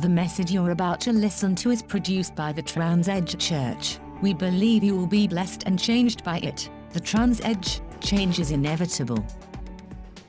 The 0.00 0.08
message 0.08 0.50
you're 0.50 0.70
about 0.70 1.02
to 1.02 1.12
listen 1.12 1.54
to 1.56 1.70
is 1.70 1.82
produced 1.82 2.34
by 2.34 2.50
the 2.50 2.62
Trans 2.62 3.08
Edge 3.08 3.36
Church. 3.36 3.98
We 4.22 4.32
believe 4.32 4.82
you 4.82 4.96
will 4.96 5.06
be 5.06 5.28
blessed 5.28 5.64
and 5.66 5.78
changed 5.78 6.24
by 6.24 6.38
it. 6.38 6.70
The 6.94 7.00
Transedge 7.00 7.82
change 8.00 8.38
is 8.38 8.52
inevitable. 8.52 9.22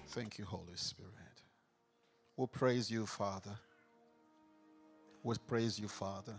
Thank 0.10 0.38
you, 0.38 0.44
Holy 0.44 0.76
Spirit. 0.76 1.14
We'll 2.36 2.50
praise 2.50 2.92
you, 2.92 3.06
Father. 3.06 3.58
We'll 5.24 5.38
praise 5.48 5.80
you, 5.80 5.88
Father. 5.88 6.36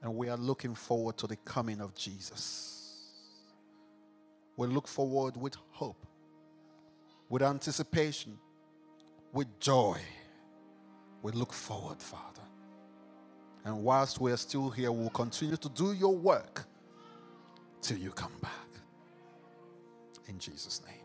And 0.00 0.14
we 0.14 0.28
are 0.28 0.36
looking 0.36 0.76
forward 0.76 1.18
to 1.18 1.26
the 1.26 1.36
coming 1.36 1.80
of 1.80 1.92
Jesus. 1.96 3.10
We 4.56 4.68
look 4.68 4.86
forward 4.86 5.36
with 5.36 5.56
hope, 5.72 6.06
with 7.28 7.42
anticipation, 7.42 8.38
with 9.32 9.58
joy. 9.58 9.98
We 11.22 11.32
look 11.32 11.52
forward, 11.52 12.02
Father. 12.02 12.42
And 13.64 13.84
whilst 13.84 14.20
we 14.20 14.32
are 14.32 14.36
still 14.36 14.70
here, 14.70 14.92
we'll 14.92 15.10
continue 15.10 15.56
to 15.56 15.68
do 15.68 15.92
your 15.92 16.14
work 16.16 16.64
till 17.82 17.98
you 17.98 18.10
come 18.10 18.32
back. 18.42 18.50
In 20.28 20.38
Jesus' 20.38 20.82
name. 20.86 20.96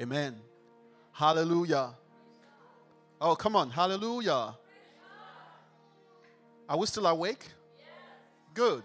Amen. 0.00 0.36
Hallelujah. 1.12 1.94
Oh, 3.20 3.36
come 3.36 3.56
on. 3.56 3.70
Hallelujah. 3.70 4.54
Are 6.68 6.78
we 6.78 6.86
still 6.86 7.06
awake? 7.06 7.46
Good. 8.54 8.84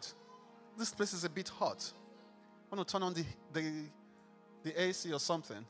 This 0.77 0.91
place 0.93 1.13
is 1.13 1.23
a 1.25 1.29
bit 1.29 1.49
hot. 1.49 1.91
I 2.71 2.75
want 2.75 2.87
to 2.87 2.91
turn 2.91 3.03
on 3.03 3.13
the, 3.13 3.25
the, 3.53 3.71
the 4.63 4.81
AC 4.81 5.11
or 5.11 5.19
something. 5.19 5.65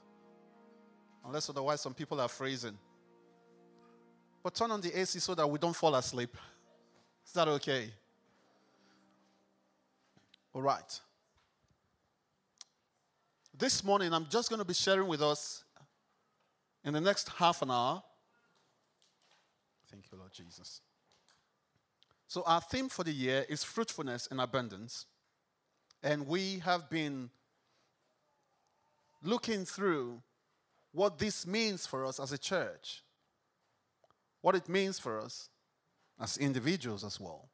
Unless 1.25 1.49
otherwise, 1.49 1.81
some 1.81 1.93
people 1.93 2.19
are 2.21 2.27
freezing. 2.29 2.77
But 4.43 4.55
turn 4.55 4.71
on 4.71 4.81
the 4.81 4.99
AC 4.99 5.19
so 5.19 5.35
that 5.35 5.47
we 5.47 5.59
don't 5.59 5.75
fall 5.75 5.95
asleep. 5.95 6.35
Is 7.25 7.33
that 7.33 7.47
okay? 7.47 7.91
All 10.53 10.61
right. 10.61 10.99
This 13.57 13.83
morning, 13.83 14.13
I'm 14.13 14.27
just 14.29 14.49
going 14.49 14.59
to 14.59 14.65
be 14.65 14.73
sharing 14.73 15.07
with 15.07 15.21
us 15.21 15.63
in 16.83 16.93
the 16.93 17.01
next 17.01 17.29
half 17.29 17.61
an 17.61 17.69
hour. 17.69 18.01
Thank 19.91 20.05
you, 20.11 20.17
Lord 20.17 20.31
Jesus. 20.33 20.81
So, 22.27 22.43
our 22.45 22.61
theme 22.61 22.89
for 22.89 23.03
the 23.03 23.11
year 23.11 23.45
is 23.49 23.63
fruitfulness 23.63 24.27
and 24.31 24.41
abundance. 24.41 25.05
And 26.01 26.25
we 26.25 26.59
have 26.59 26.89
been 26.89 27.29
looking 29.23 29.65
through 29.65 30.21
what 30.93 31.19
this 31.19 31.45
means 31.45 31.85
for 31.85 32.05
us 32.05 32.19
as 32.19 32.31
a 32.31 32.37
church, 32.37 33.03
what 34.41 34.55
it 34.55 34.67
means 34.67 34.99
for 34.99 35.19
us 35.19 35.49
as 36.19 36.37
individuals 36.37 37.03
as 37.03 37.19
well. 37.19 37.49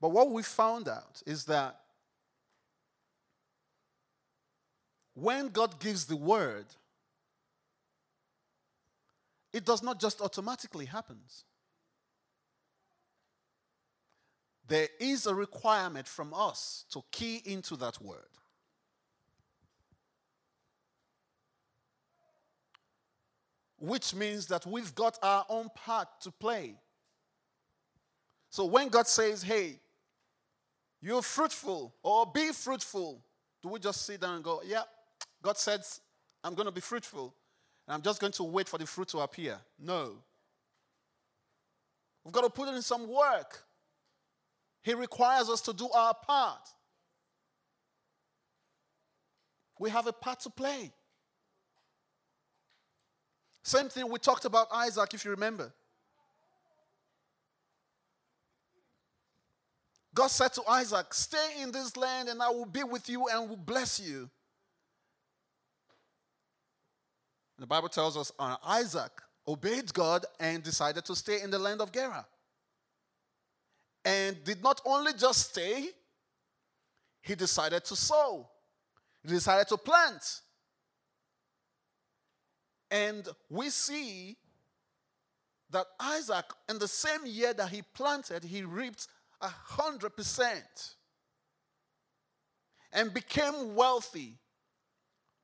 But 0.00 0.10
what 0.10 0.30
we 0.30 0.42
found 0.42 0.88
out 0.88 1.22
is 1.26 1.44
that 1.46 1.80
when 5.14 5.48
God 5.48 5.78
gives 5.80 6.06
the 6.06 6.16
word, 6.16 6.66
it 9.52 9.64
does 9.64 9.82
not 9.82 10.00
just 10.00 10.20
automatically 10.20 10.86
happens. 10.86 11.44
There 14.66 14.88
is 14.98 15.26
a 15.26 15.34
requirement 15.34 16.08
from 16.08 16.34
us 16.34 16.84
to 16.90 17.02
key 17.10 17.42
into 17.44 17.76
that 17.76 18.00
word. 18.02 18.28
Which 23.84 24.14
means 24.14 24.46
that 24.46 24.64
we've 24.64 24.94
got 24.94 25.18
our 25.22 25.44
own 25.50 25.68
part 25.74 26.08
to 26.22 26.30
play. 26.30 26.74
So 28.48 28.64
when 28.64 28.88
God 28.88 29.06
says, 29.06 29.42
hey, 29.42 29.78
you're 31.02 31.20
fruitful 31.20 31.94
or 32.02 32.24
be 32.24 32.52
fruitful, 32.52 33.22
do 33.62 33.68
we 33.68 33.78
just 33.78 34.06
sit 34.06 34.22
down 34.22 34.36
and 34.36 34.44
go, 34.44 34.62
yeah, 34.64 34.84
God 35.42 35.58
says, 35.58 36.00
I'm 36.42 36.54
going 36.54 36.64
to 36.64 36.72
be 36.72 36.80
fruitful 36.80 37.34
and 37.86 37.94
I'm 37.94 38.00
just 38.00 38.22
going 38.22 38.32
to 38.32 38.44
wait 38.44 38.70
for 38.70 38.78
the 38.78 38.86
fruit 38.86 39.08
to 39.08 39.18
appear? 39.18 39.58
No. 39.78 40.12
We've 42.24 42.32
got 42.32 42.44
to 42.44 42.50
put 42.50 42.70
in 42.70 42.80
some 42.80 43.06
work. 43.06 43.64
He 44.82 44.94
requires 44.94 45.50
us 45.50 45.60
to 45.62 45.74
do 45.74 45.90
our 45.90 46.14
part. 46.14 46.70
We 49.78 49.90
have 49.90 50.06
a 50.06 50.12
part 50.12 50.40
to 50.40 50.50
play. 50.50 50.90
Same 53.64 53.88
thing 53.88 54.10
we 54.10 54.18
talked 54.18 54.44
about 54.44 54.68
Isaac, 54.70 55.14
if 55.14 55.24
you 55.24 55.30
remember. 55.30 55.72
God 60.14 60.28
said 60.28 60.52
to 60.52 60.62
Isaac, 60.68 61.12
Stay 61.14 61.62
in 61.62 61.72
this 61.72 61.96
land 61.96 62.28
and 62.28 62.42
I 62.42 62.50
will 62.50 62.66
be 62.66 62.84
with 62.84 63.08
you 63.08 63.26
and 63.26 63.48
will 63.48 63.56
bless 63.56 63.98
you. 63.98 64.28
The 67.58 67.66
Bible 67.66 67.88
tells 67.88 68.18
us 68.18 68.30
uh, 68.38 68.56
Isaac 68.64 69.10
obeyed 69.48 69.92
God 69.94 70.26
and 70.38 70.62
decided 70.62 71.04
to 71.06 71.16
stay 71.16 71.40
in 71.40 71.50
the 71.50 71.58
land 71.58 71.80
of 71.80 71.90
Gerar. 71.90 72.26
And 74.04 74.44
did 74.44 74.62
not 74.62 74.82
only 74.84 75.14
just 75.14 75.50
stay, 75.50 75.88
he 77.22 77.34
decided 77.34 77.84
to 77.86 77.96
sow, 77.96 78.46
he 79.22 79.30
decided 79.30 79.68
to 79.68 79.78
plant. 79.78 80.42
And 82.90 83.28
we 83.48 83.70
see 83.70 84.36
that 85.70 85.86
Isaac, 85.98 86.44
in 86.68 86.78
the 86.78 86.88
same 86.88 87.26
year 87.26 87.52
that 87.54 87.68
he 87.70 87.82
planted, 87.94 88.44
he 88.44 88.62
reaped 88.62 89.08
a 89.40 89.48
hundred 89.48 90.16
percent 90.16 90.94
and 92.92 93.12
became 93.12 93.74
wealthy 93.74 94.38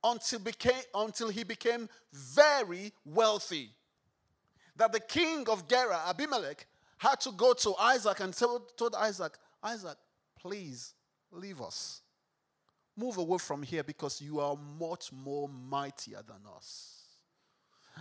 until, 0.04 0.38
became, 0.38 0.82
until 0.94 1.28
he 1.28 1.44
became 1.44 1.88
very 2.12 2.92
wealthy. 3.04 3.70
That 4.76 4.92
the 4.92 5.00
king 5.00 5.48
of 5.48 5.68
Gerar, 5.68 6.00
Abimelech, 6.08 6.66
had 6.98 7.20
to 7.22 7.32
go 7.32 7.52
to 7.54 7.74
Isaac 7.76 8.20
and 8.20 8.32
told, 8.32 8.76
told 8.76 8.94
Isaac, 8.94 9.36
Isaac, 9.62 9.96
please 10.38 10.94
leave 11.32 11.60
us. 11.60 12.02
Move 12.96 13.18
away 13.18 13.38
from 13.38 13.62
here 13.62 13.82
because 13.82 14.20
you 14.20 14.40
are 14.40 14.56
much 14.78 15.12
more 15.12 15.48
mightier 15.48 16.22
than 16.26 16.40
us. 16.56 16.99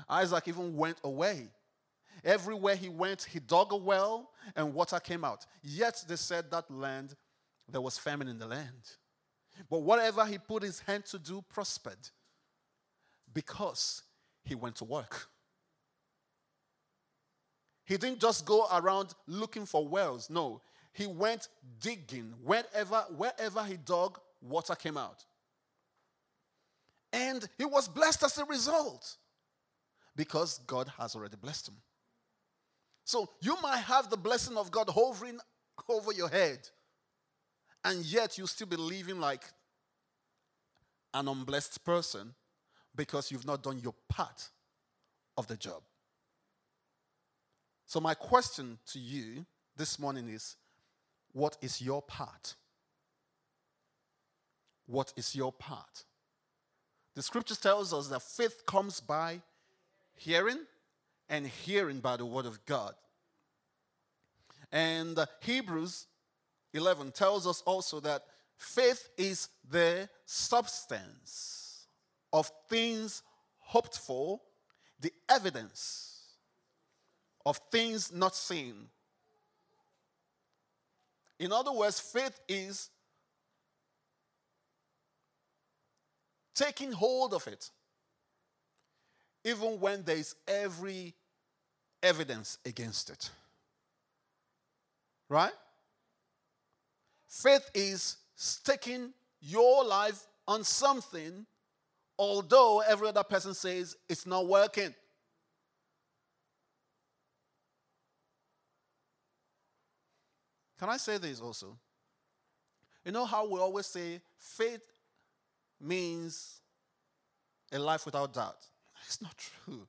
Isaac 0.09 0.47
even 0.47 0.75
went 0.75 0.97
away. 1.03 1.47
Everywhere 2.24 2.75
he 2.75 2.90
went, 2.90 3.24
he 3.24 3.40
dug 3.40 3.72
a 3.72 3.78
well 3.78 4.31
and 4.56 4.74
water 4.74 5.00
came 5.00 5.24
out. 5.24 5.46
Yet 5.62 6.03
they 6.08 6.16
said 6.16 6.52
that 6.52 6.70
land, 6.70 7.16
there 7.70 7.81
was 7.81 7.97
famine 7.97 8.28
in 8.28 8.40
the 8.40 8.48
land. 8.48 8.98
But 9.69 9.81
whatever 9.81 10.25
he 10.25 10.38
put 10.38 10.64
his 10.64 10.80
hand 10.80 11.06
to 11.06 11.19
do 11.19 11.44
prospered 11.48 12.09
because 13.34 14.03
he 14.44 14.56
went 14.56 14.75
to 14.78 14.86
work. 14.86 15.28
He 17.86 17.98
didn't 17.98 18.19
just 18.19 18.46
go 18.46 18.68
around 18.72 19.14
looking 19.28 19.66
for 19.66 19.88
wells. 19.88 20.30
No, 20.30 20.62
he 20.94 21.08
went 21.08 21.48
digging. 21.80 22.34
Wherever, 22.44 23.06
wherever 23.16 23.64
he 23.64 23.78
dug, 23.78 24.19
water 24.42 24.75
came 24.75 24.98
out. 24.98 25.25
And 27.12 27.48
he 27.58 27.66
was 27.66 27.88
blessed 27.88 28.24
as 28.24 28.38
a 28.38 28.46
result 28.46 29.18
because 30.19 30.59
God 30.68 30.91
has 30.97 31.16
already 31.16 31.38
blessed 31.38 31.69
him. 31.69 31.75
So 33.06 33.30
you 33.40 33.56
might 33.63 33.78
have 33.78 34.09
the 34.09 34.18
blessing 34.18 34.57
of 34.57 34.69
God 34.69 34.90
hovering 34.90 35.40
over 35.88 36.12
your 36.12 36.28
head, 36.28 36.59
and 37.85 38.03
yet 38.03 38.38
you 38.38 38.46
still 38.46 38.68
be 38.68 38.75
living 38.75 39.22
like 39.22 39.44
an 41.13 41.30
unblessed 41.30 41.85
person 41.85 42.34
because 42.97 43.31
you've 43.31 43.47
not 43.47 43.63
done 43.63 43.80
your 43.81 43.94
part 44.09 44.50
of 45.38 45.47
the 45.47 45.56
job. 45.56 45.81
So, 47.86 48.01
my 48.01 48.13
question 48.13 48.77
to 48.88 49.00
you 49.00 49.45
this 49.77 49.98
morning 50.00 50.27
is 50.27 50.57
what 51.31 51.56
is 51.62 51.81
your 51.81 52.01
part? 52.01 52.56
What 54.86 55.13
is 55.16 55.33
your 55.33 55.54
part? 55.54 56.04
The 57.16 57.21
scripture 57.21 57.56
tells 57.56 57.94
us 57.94 58.10
that 58.10 58.21
faith 58.21 58.66
comes 58.66 59.00
by 59.00 59.39
hearing, 60.19 60.60
and 61.30 61.48
hearing 61.48 62.00
by 62.00 62.18
the 62.18 62.25
word 62.25 62.45
of 62.45 62.63
God. 62.66 62.94
And 64.71 65.18
Hebrews 65.42 66.06
11 66.74 67.12
tells 67.12 67.48
us 67.48 67.62
also 67.66 68.00
that 68.01 68.24
faith 68.57 69.10
is 69.18 69.50
the 69.69 70.10
substance 70.25 71.88
of 72.31 72.51
things 72.69 73.24
hoped 73.60 73.98
for, 73.98 74.39
the 75.00 75.12
evidence 75.30 76.36
of 77.45 77.57
things 77.71 78.12
not 78.12 78.36
seen. 78.36 78.89
In 81.39 81.54
other 81.54 81.71
words, 81.71 82.00
faith 82.00 82.39
is 82.50 82.89
taking 86.54 86.92
hold 86.92 87.33
of 87.33 87.48
it, 87.48 87.71
even 89.44 89.80
when 89.80 90.03
there 90.03 90.18
is 90.18 90.36
every 90.47 91.13
evidence 92.03 92.57
against 92.65 93.09
it. 93.09 93.30
Right? 95.30 95.53
Faith 97.27 97.69
is 97.74 98.18
staking 98.36 99.13
your 99.41 99.86
life 99.86 100.25
on 100.47 100.63
something, 100.63 101.45
although 102.18 102.81
every 102.88 103.07
other 103.07 103.24
person 103.24 103.53
says 103.53 103.95
it's 104.07 104.25
not 104.25 104.47
working. 104.47 104.94
Can 110.80 110.89
I 110.89 110.97
say 110.97 111.18
this 111.18 111.42
also? 111.42 111.77
You 113.06 113.12
know 113.12 113.25
how 113.25 113.47
we 113.47 113.59
always 113.59 113.85
say 113.85 114.21
faith 114.38 114.81
means 115.80 116.62
a 117.71 117.77
life 117.80 118.06
without 118.06 118.33
doubt? 118.33 118.65
It's 119.09 119.23
not 119.23 119.35
true. 119.35 119.88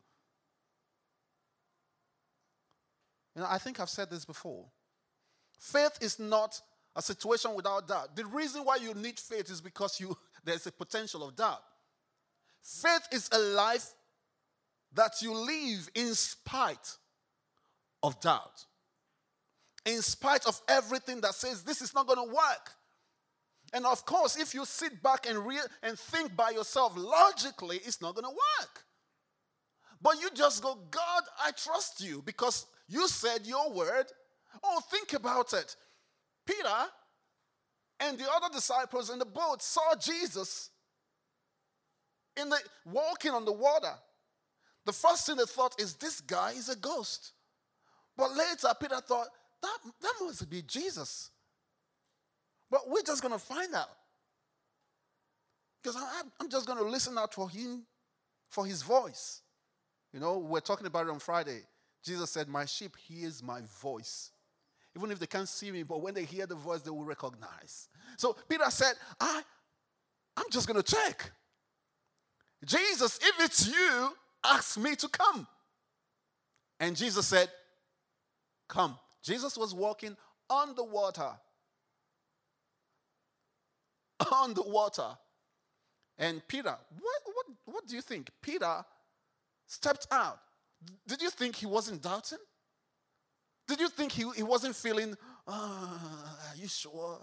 You 3.37 3.43
know, 3.43 3.47
I 3.47 3.59
think 3.59 3.79
I've 3.79 3.91
said 3.91 4.09
this 4.09 4.25
before. 4.25 4.65
Faith 5.59 5.99
is 6.01 6.19
not 6.19 6.59
a 6.97 7.03
situation 7.03 7.55
without 7.55 7.87
doubt. 7.87 8.17
The 8.17 8.25
reason 8.25 8.65
why 8.65 8.77
you 8.77 8.95
need 8.95 9.21
faith 9.21 9.51
is 9.51 9.61
because 9.61 10.01
you 10.01 10.17
there's 10.45 10.67
a 10.67 10.73
potential 10.73 11.23
of 11.23 11.37
doubt. 11.37 11.61
Faith 12.63 13.09
is 13.13 13.29
a 13.31 13.39
life 13.39 13.93
that 14.95 15.13
you 15.21 15.35
live 15.35 15.91
in 15.95 16.15
spite 16.15 16.97
of 18.03 18.19
doubt. 18.23 18.65
In 19.85 20.01
spite 20.01 20.47
of 20.47 20.59
everything 20.67 21.21
that 21.21 21.35
says 21.35 21.63
this 21.63 21.83
is 21.83 21.93
not 21.93 22.07
going 22.07 22.27
to 22.27 22.35
work. 22.35 22.73
And 23.75 23.85
of 23.85 24.07
course, 24.07 24.39
if 24.39 24.55
you 24.55 24.65
sit 24.65 25.03
back 25.03 25.29
and 25.29 25.47
re- 25.47 25.61
and 25.83 25.99
think 25.99 26.35
by 26.35 26.51
yourself 26.51 26.95
logically, 26.97 27.83
it's 27.85 28.01
not 28.01 28.15
going 28.15 28.25
to 28.25 28.31
work. 28.31 28.85
But 30.03 30.21
you 30.21 30.31
just 30.35 30.63
go, 30.63 30.79
God, 30.91 31.23
I 31.45 31.51
trust 31.53 32.03
you 32.03 32.23
because 32.25 32.67
you 32.89 33.07
said 33.09 33.47
your 33.47 33.71
word. 33.71 34.07
Oh, 34.65 34.81
think 34.91 35.13
about 35.13 35.53
it. 35.53 35.77
Peter 36.47 36.69
and 38.01 38.19
the 38.19 38.27
other 38.35 38.49
disciples 38.53 39.11
in 39.11 39.19
the 39.19 39.27
boat 39.27 39.63
saw 39.63 39.95
Jesus 40.01 40.71
in 42.37 42.49
the 42.49 42.59
walking 42.87 43.33
on 43.33 43.45
the 43.45 43.53
water. 43.53 43.93
The 44.87 44.93
first 44.93 45.27
thing 45.27 45.37
they 45.37 45.45
thought 45.45 45.79
is 45.79 45.95
this 45.95 46.21
guy 46.21 46.53
is 46.53 46.69
a 46.69 46.77
ghost. 46.77 47.33
But 48.17 48.35
later 48.35 48.69
Peter 48.81 49.01
thought 49.01 49.29
that, 49.63 49.79
that 50.01 50.15
must 50.23 50.49
be 50.49 50.63
Jesus. 50.63 51.31
But 52.71 52.89
we're 52.89 53.03
just 53.03 53.21
going 53.21 53.35
to 53.35 53.39
find 53.39 53.75
out. 53.75 53.91
Because 55.83 56.01
I'm 56.39 56.49
just 56.49 56.67
going 56.67 56.79
to 56.79 56.85
listen 56.85 57.19
out 57.19 57.35
for 57.35 57.49
him, 57.49 57.85
for 58.49 58.67
his 58.67 58.83
voice. 58.83 59.43
You 60.13 60.21
know, 60.21 60.39
we're 60.39 60.61
talking 60.61 60.87
about 60.87 61.07
it 61.07 61.11
on 61.11 61.19
Friday. 61.19 61.61
Jesus 62.05 62.31
said, 62.31 62.49
My 62.49 62.65
sheep 62.65 62.97
hears 62.97 63.43
my 63.43 63.61
voice. 63.81 64.31
Even 64.97 65.11
if 65.11 65.21
they 65.21 65.27
can't 65.27 65.49
see 65.49 65.71
me, 65.71 65.85
but 65.85 66.03
when 66.03 66.15
they 66.15 66.25
hear 66.25 66.47
the 66.47 66.57
voice, 66.57 66.81
they 66.81 66.91
will 66.91 67.05
recognize. 67.05 67.89
So 68.17 68.37
Peter 68.49 68.69
said, 68.71 68.95
I, 69.21 69.43
I'm 70.37 70.51
just 70.51 70.67
going 70.67 70.83
to 70.83 70.95
check. 70.97 71.31
Jesus, 72.65 73.19
if 73.23 73.45
it's 73.45 73.69
you, 73.69 74.11
ask 74.45 74.79
me 74.79 74.97
to 74.97 75.09
come. 75.09 75.47
And 76.81 76.97
Jesus 76.97 77.27
said, 77.27 77.49
Come. 78.69 78.97
Jesus 79.23 79.59
was 79.59 79.75
walking 79.75 80.17
on 80.49 80.75
the 80.75 80.85
water. 80.85 81.31
On 84.33 84.55
the 84.55 84.63
water. 84.63 85.09
And 86.19 86.47
Peter, 86.47 86.77
what, 87.01 87.23
what, 87.25 87.47
what 87.65 87.87
do 87.87 87.97
you 87.97 88.03
think? 88.03 88.31
Peter 88.43 88.85
stepped 89.71 90.09
out. 90.11 90.41
Did 91.07 91.23
you 91.23 91.31
think 91.31 91.55
he 91.55 91.67
wasn't 91.67 92.03
doubting? 92.03 92.39
Did 93.69 93.79
you 93.79 93.89
think 93.89 94.11
he, 94.11 94.29
he 94.35 94.43
wasn't 94.43 94.75
feeling, 94.75 95.17
oh, 95.47 96.27
are 96.51 96.57
you 96.57 96.67
sure? 96.67 97.21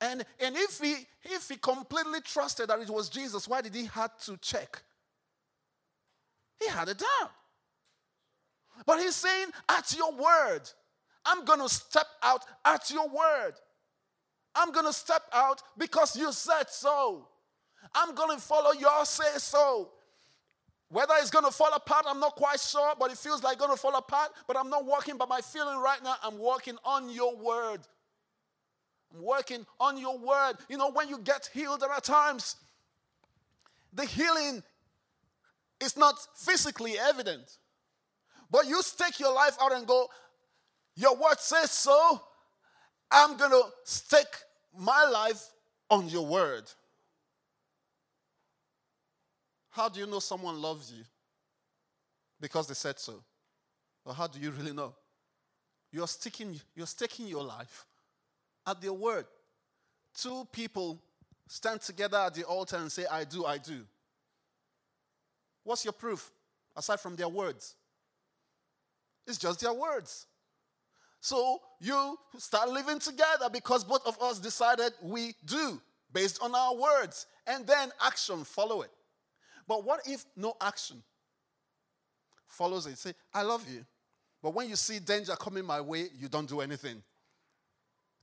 And, 0.00 0.24
and 0.40 0.56
if, 0.56 0.80
he, 0.80 0.96
if 1.22 1.48
he 1.48 1.56
completely 1.56 2.20
trusted 2.22 2.68
that 2.68 2.80
it 2.80 2.90
was 2.90 3.08
Jesus, 3.08 3.46
why 3.46 3.60
did 3.60 3.74
he 3.74 3.84
have 3.86 4.18
to 4.24 4.36
check? 4.38 4.82
He 6.60 6.68
had 6.68 6.88
a 6.88 6.94
doubt. 6.94 7.30
But 8.84 8.98
he's 8.98 9.14
saying, 9.14 9.46
at 9.68 9.94
your 9.96 10.12
word, 10.12 10.62
I'm 11.24 11.44
going 11.44 11.60
to 11.60 11.68
step 11.68 12.06
out 12.22 12.42
at 12.64 12.90
your 12.90 13.08
word. 13.08 13.52
I'm 14.56 14.72
going 14.72 14.86
to 14.86 14.92
step 14.92 15.22
out 15.32 15.62
because 15.76 16.16
you 16.16 16.32
said 16.32 16.68
so. 16.68 17.28
I'm 17.94 18.14
going 18.14 18.36
to 18.36 18.42
follow 18.42 18.72
your 18.72 19.04
say 19.04 19.38
so. 19.38 19.90
Whether 20.90 21.14
it's 21.20 21.30
going 21.30 21.44
to 21.44 21.50
fall 21.50 21.72
apart, 21.74 22.06
I'm 22.08 22.18
not 22.18 22.34
quite 22.34 22.60
sure, 22.60 22.94
but 22.98 23.10
it 23.10 23.18
feels 23.18 23.42
like 23.42 23.58
going 23.58 23.70
to 23.70 23.76
fall 23.76 23.96
apart. 23.96 24.30
But 24.46 24.56
I'm 24.56 24.70
not 24.70 24.86
walking 24.86 25.18
by 25.18 25.26
my 25.26 25.40
feeling 25.40 25.78
right 25.78 26.02
now. 26.02 26.14
I'm 26.22 26.38
walking 26.38 26.76
on 26.84 27.10
your 27.10 27.36
word. 27.36 27.80
I'm 29.14 29.22
working 29.22 29.66
on 29.78 29.98
your 29.98 30.18
word. 30.18 30.54
You 30.68 30.78
know, 30.78 30.90
when 30.90 31.08
you 31.08 31.18
get 31.18 31.50
healed, 31.52 31.80
there 31.80 31.90
are 31.90 32.00
times 32.00 32.56
the 33.92 34.04
healing 34.04 34.62
is 35.80 35.96
not 35.96 36.14
physically 36.36 36.98
evident. 36.98 37.58
But 38.50 38.66
you 38.66 38.82
stake 38.82 39.20
your 39.20 39.34
life 39.34 39.56
out 39.60 39.72
and 39.72 39.86
go, 39.86 40.08
Your 40.94 41.16
word 41.16 41.38
says 41.38 41.70
so. 41.70 42.22
I'm 43.10 43.36
going 43.36 43.50
to 43.50 43.62
stake 43.84 44.26
my 44.78 45.04
life 45.04 45.42
on 45.90 46.08
your 46.08 46.26
word. 46.26 46.70
How 49.70 49.88
do 49.88 50.00
you 50.00 50.06
know 50.06 50.18
someone 50.18 50.60
loves 50.60 50.92
you? 50.92 51.04
Because 52.40 52.66
they 52.68 52.74
said 52.74 52.98
so. 52.98 53.22
Or 54.04 54.14
how 54.14 54.26
do 54.26 54.38
you 54.38 54.50
really 54.50 54.72
know? 54.72 54.94
You're 55.92 56.08
sticking, 56.08 56.60
you're 56.74 56.86
staking 56.86 57.26
your 57.26 57.44
life 57.44 57.86
at 58.66 58.80
their 58.80 58.92
word. 58.92 59.26
Two 60.14 60.46
people 60.52 61.02
stand 61.46 61.80
together 61.80 62.18
at 62.18 62.34
the 62.34 62.44
altar 62.44 62.76
and 62.76 62.90
say, 62.90 63.06
I 63.10 63.24
do, 63.24 63.44
I 63.44 63.58
do. 63.58 63.84
What's 65.64 65.84
your 65.84 65.92
proof 65.92 66.30
aside 66.76 67.00
from 67.00 67.16
their 67.16 67.28
words? 67.28 67.74
It's 69.26 69.38
just 69.38 69.60
their 69.60 69.72
words. 69.72 70.26
So 71.20 71.60
you 71.80 72.18
start 72.38 72.70
living 72.70 72.98
together 72.98 73.48
because 73.52 73.84
both 73.84 74.06
of 74.06 74.20
us 74.22 74.38
decided 74.38 74.92
we 75.02 75.34
do 75.44 75.80
based 76.12 76.38
on 76.42 76.54
our 76.54 76.74
words, 76.74 77.26
and 77.46 77.66
then 77.66 77.90
action 78.04 78.44
follow 78.44 78.82
it. 78.82 78.90
But 79.68 79.84
what 79.84 80.00
if 80.06 80.24
no 80.34 80.54
action 80.60 81.02
follows 82.46 82.86
it? 82.86 82.96
Say, 82.96 83.12
I 83.34 83.42
love 83.42 83.68
you. 83.70 83.84
But 84.42 84.54
when 84.54 84.68
you 84.68 84.76
see 84.76 84.98
danger 84.98 85.36
coming 85.36 85.64
my 85.64 85.80
way, 85.80 86.06
you 86.18 86.28
don't 86.28 86.48
do 86.48 86.62
anything 86.62 87.02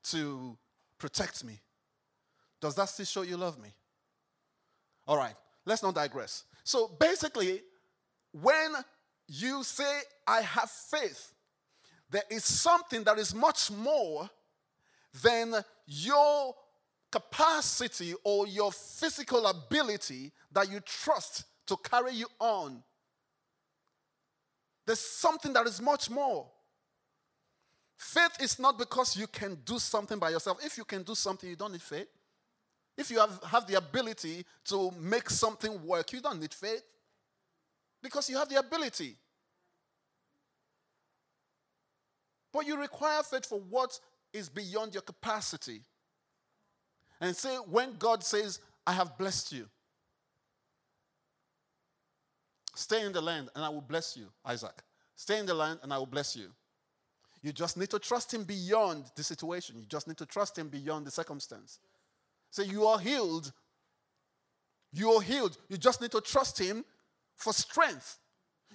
to 0.06 0.58
protect 0.98 1.44
me. 1.44 1.62
Does 2.60 2.74
that 2.76 2.90
still 2.90 3.06
show 3.06 3.22
you 3.22 3.38
love 3.38 3.62
me? 3.62 3.70
All 5.08 5.18
right, 5.18 5.36
let's 5.66 5.84
not 5.84 5.94
digress. 5.94 6.46
So 6.64 6.88
basically, 7.00 7.62
when 8.32 8.74
you 9.28 9.64
say, 9.64 10.00
I 10.26 10.42
have 10.42 10.72
faith, 10.72 11.32
there 12.10 12.24
is 12.32 12.44
something 12.44 13.04
that 13.04 13.20
is 13.20 13.36
much 13.36 13.70
more 13.70 14.30
than 15.22 15.54
your 15.86 16.56
capacity 17.16 18.14
or 18.26 18.46
your 18.46 18.74
physical 18.74 19.48
ability 19.48 20.34
that 20.52 20.70
you 20.70 20.82
trust 20.82 21.46
to 21.66 21.78
carry 21.78 22.14
you 22.14 22.28
on. 22.40 22.84
There's 24.86 25.00
something 25.00 25.54
that 25.54 25.66
is 25.66 25.82
much 25.82 26.10
more. 26.10 26.46
Faith 27.96 28.42
is 28.42 28.60
not 28.60 28.78
because 28.78 29.16
you 29.16 29.28
can 29.28 29.58
do 29.64 29.80
something 29.80 30.20
by 30.20 30.30
yourself. 30.30 30.58
If 30.64 30.78
you 30.78 30.84
can 30.84 31.04
do 31.04 31.16
something, 31.16 31.50
you 31.50 31.56
don't 31.56 31.72
need 31.72 31.82
faith. 31.82 32.08
If 32.98 33.10
you 33.10 33.20
have, 33.20 33.40
have 33.50 33.66
the 33.66 33.76
ability 33.76 34.46
to 34.66 34.92
make 35.00 35.30
something 35.30 35.86
work, 35.86 36.12
you 36.12 36.20
don't 36.20 36.42
need 36.42 36.54
faith. 36.54 36.84
Because 38.04 38.30
you 38.30 38.38
have 38.38 38.50
the 38.50 38.60
ability. 38.60 39.16
But 42.52 42.68
you 42.68 42.78
require 42.78 43.24
faith 43.24 43.46
for 43.46 43.62
what 43.62 43.98
is 44.34 44.50
beyond 44.50 44.94
your 44.94 45.02
capacity. 45.02 45.82
And 47.22 47.36
say, 47.36 47.56
when 47.56 47.96
God 47.98 48.24
says, 48.24 48.60
I 48.86 48.94
have 48.94 49.18
blessed 49.18 49.52
you, 49.54 49.68
stay 52.76 53.06
in 53.06 53.14
the 53.14 53.22
land 53.22 53.50
and 53.56 53.64
I 53.64 53.70
will 53.70 53.82
bless 53.82 54.18
you, 54.18 54.28
Isaac. 54.46 54.84
Stay 55.16 55.40
in 55.40 55.46
the 55.46 55.54
land 55.54 55.80
and 55.82 55.94
I 55.94 55.98
will 55.98 56.06
bless 56.06 56.36
you. 56.36 56.48
You 57.42 57.54
just 57.54 57.78
need 57.78 57.90
to 57.92 58.00
trust 58.00 58.34
Him 58.34 58.44
beyond 58.44 59.06
the 59.16 59.24
situation. 59.24 59.78
You 59.80 59.86
just 59.86 60.08
need 60.08 60.18
to 60.18 60.26
trust 60.26 60.58
Him 60.58 60.68
beyond 60.68 61.06
the 61.06 61.12
circumstance. 61.12 61.80
Say, 62.52 62.66
you 62.66 62.86
are 62.88 63.00
healed. 63.00 63.52
You 64.92 65.12
are 65.12 65.22
healed. 65.22 65.58
You 65.70 65.78
just 65.78 66.02
need 66.02 66.12
to 66.12 66.22
trust 66.22 66.60
Him 66.60 66.84
for 67.36 67.54
strength. 67.54 68.18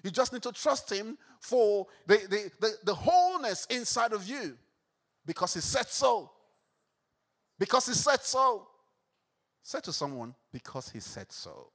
You 0.03 0.11
just 0.11 0.33
need 0.33 0.43
to 0.43 0.53
trust 0.53 0.91
Him 0.91 1.19
for 1.41 1.87
the, 2.07 2.17
the, 2.17 2.51
the, 2.61 2.73
the 2.85 2.95
wholeness 2.95 3.67
inside 3.71 4.13
of 4.13 4.27
you 4.27 4.57
because 5.27 5.55
He 5.55 5.61
said 5.61 5.89
so. 5.89 6.31
Because 7.61 7.87
he 7.87 7.93
said 7.93 8.23
so. 8.23 8.67
Say 9.63 9.81
to 9.81 9.93
someone, 9.93 10.35
because 10.51 10.89
he 10.89 10.99
said 10.99 11.31
so. 11.31 11.69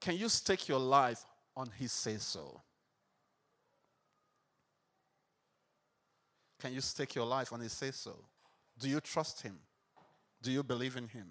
Can 0.00 0.16
you 0.16 0.28
stake 0.28 0.68
your 0.68 0.78
life 0.78 1.24
on 1.56 1.70
His 1.78 1.92
say 1.92 2.16
so? 2.18 2.60
Can 6.60 6.74
you 6.74 6.82
stake 6.82 7.14
your 7.14 7.26
life 7.26 7.52
on 7.52 7.60
His 7.60 7.72
say 7.72 7.90
so? 7.90 8.16
Do 8.78 8.88
you 8.88 9.00
trust 9.00 9.40
Him? 9.42 9.58
Do 10.42 10.50
you 10.50 10.62
believe 10.62 10.96
in 10.96 11.08
Him? 11.08 11.26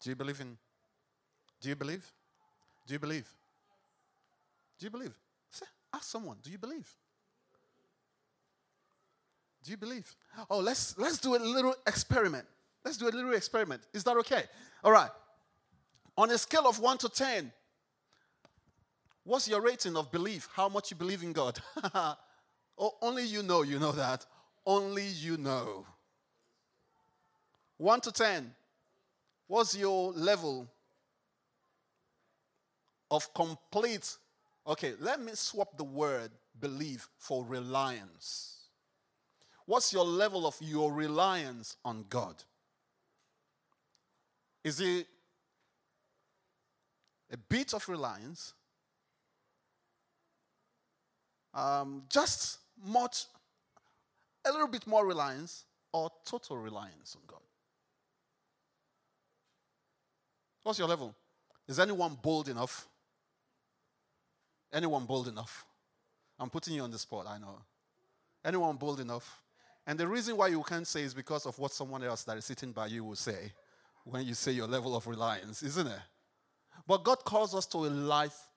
Do 0.00 0.10
you 0.10 0.16
believe 0.16 0.40
in? 0.40 0.56
Do 1.60 1.68
you 1.68 1.76
believe? 1.76 2.04
Do 2.86 2.94
you 2.94 2.98
believe? 2.98 3.28
Do 4.78 4.86
you 4.86 4.90
believe? 4.90 5.14
Say, 5.50 5.66
ask 5.94 6.04
someone, 6.04 6.38
do 6.42 6.50
you 6.50 6.58
believe? 6.58 6.92
Do 9.64 9.70
you 9.70 9.76
believe? 9.76 10.14
Oh, 10.50 10.58
let's 10.58 10.98
let's 10.98 11.18
do 11.18 11.36
a 11.36 11.38
little 11.38 11.74
experiment. 11.86 12.46
Let's 12.84 12.96
do 12.96 13.08
a 13.08 13.10
little 13.10 13.32
experiment. 13.34 13.82
Is 13.92 14.02
that 14.04 14.16
okay? 14.18 14.44
All 14.82 14.92
right. 14.92 15.10
On 16.16 16.30
a 16.30 16.36
scale 16.36 16.66
of 16.66 16.78
1 16.78 16.98
to 16.98 17.08
10, 17.08 17.50
what's 19.24 19.48
your 19.48 19.60
rating 19.60 19.96
of 19.96 20.10
belief? 20.10 20.48
How 20.52 20.68
much 20.68 20.90
you 20.90 20.96
believe 20.96 21.22
in 21.22 21.32
God? 21.32 21.58
oh, 21.94 22.90
only 23.00 23.24
you 23.24 23.42
know, 23.42 23.62
you 23.62 23.78
know 23.78 23.92
that. 23.92 24.26
Only 24.66 25.06
you 25.06 25.36
know. 25.38 25.86
1 27.78 28.00
to 28.02 28.12
10, 28.12 28.54
what's 29.46 29.76
your 29.76 30.12
level 30.12 30.68
of 33.10 33.32
complete? 33.32 34.16
Okay, 34.66 34.94
let 35.00 35.20
me 35.20 35.32
swap 35.34 35.76
the 35.76 35.84
word 35.84 36.30
believe 36.60 37.08
for 37.16 37.44
reliance. 37.44 38.61
What's 39.66 39.92
your 39.92 40.04
level 40.04 40.46
of 40.46 40.56
your 40.60 40.92
reliance 40.92 41.76
on 41.84 42.04
God? 42.08 42.42
Is 44.64 44.80
it 44.80 45.06
a 47.32 47.36
bit 47.36 47.74
of 47.74 47.88
reliance? 47.88 48.54
Um, 51.54 52.02
just 52.08 52.58
much, 52.84 53.26
a 54.44 54.50
little 54.50 54.68
bit 54.68 54.86
more 54.86 55.06
reliance, 55.06 55.64
or 55.92 56.10
total 56.24 56.56
reliance 56.56 57.16
on 57.16 57.22
God? 57.26 57.40
What's 60.62 60.78
your 60.78 60.88
level? 60.88 61.14
Is 61.68 61.78
anyone 61.78 62.16
bold 62.20 62.48
enough? 62.48 62.86
Anyone 64.72 65.04
bold 65.04 65.28
enough? 65.28 65.64
I'm 66.38 66.50
putting 66.50 66.74
you 66.74 66.82
on 66.82 66.90
the 66.90 66.98
spot, 66.98 67.26
I 67.28 67.38
know. 67.38 67.58
Anyone 68.44 68.76
bold 68.76 69.00
enough? 69.00 69.41
And 69.86 69.98
the 69.98 70.06
reason 70.06 70.36
why 70.36 70.48
you 70.48 70.62
can't 70.62 70.86
say 70.86 71.02
is 71.02 71.14
because 71.14 71.44
of 71.44 71.58
what 71.58 71.72
someone 71.72 72.04
else 72.04 72.24
that 72.24 72.36
is 72.36 72.44
sitting 72.44 72.72
by 72.72 72.86
you 72.86 73.04
will 73.04 73.16
say 73.16 73.52
when 74.04 74.26
you 74.26 74.34
say 74.34 74.52
your 74.52 74.66
level 74.66 74.96
of 74.96 75.06
reliance, 75.06 75.62
isn't 75.62 75.86
it? 75.86 76.00
But 76.86 77.04
God 77.04 77.24
calls 77.24 77.54
us 77.54 77.66
to 77.66 77.78
a 77.78 77.88
life 77.88 78.48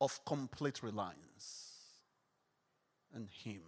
of 0.00 0.18
complete 0.24 0.82
reliance 0.82 1.74
in 3.14 3.28
Him. 3.42 3.62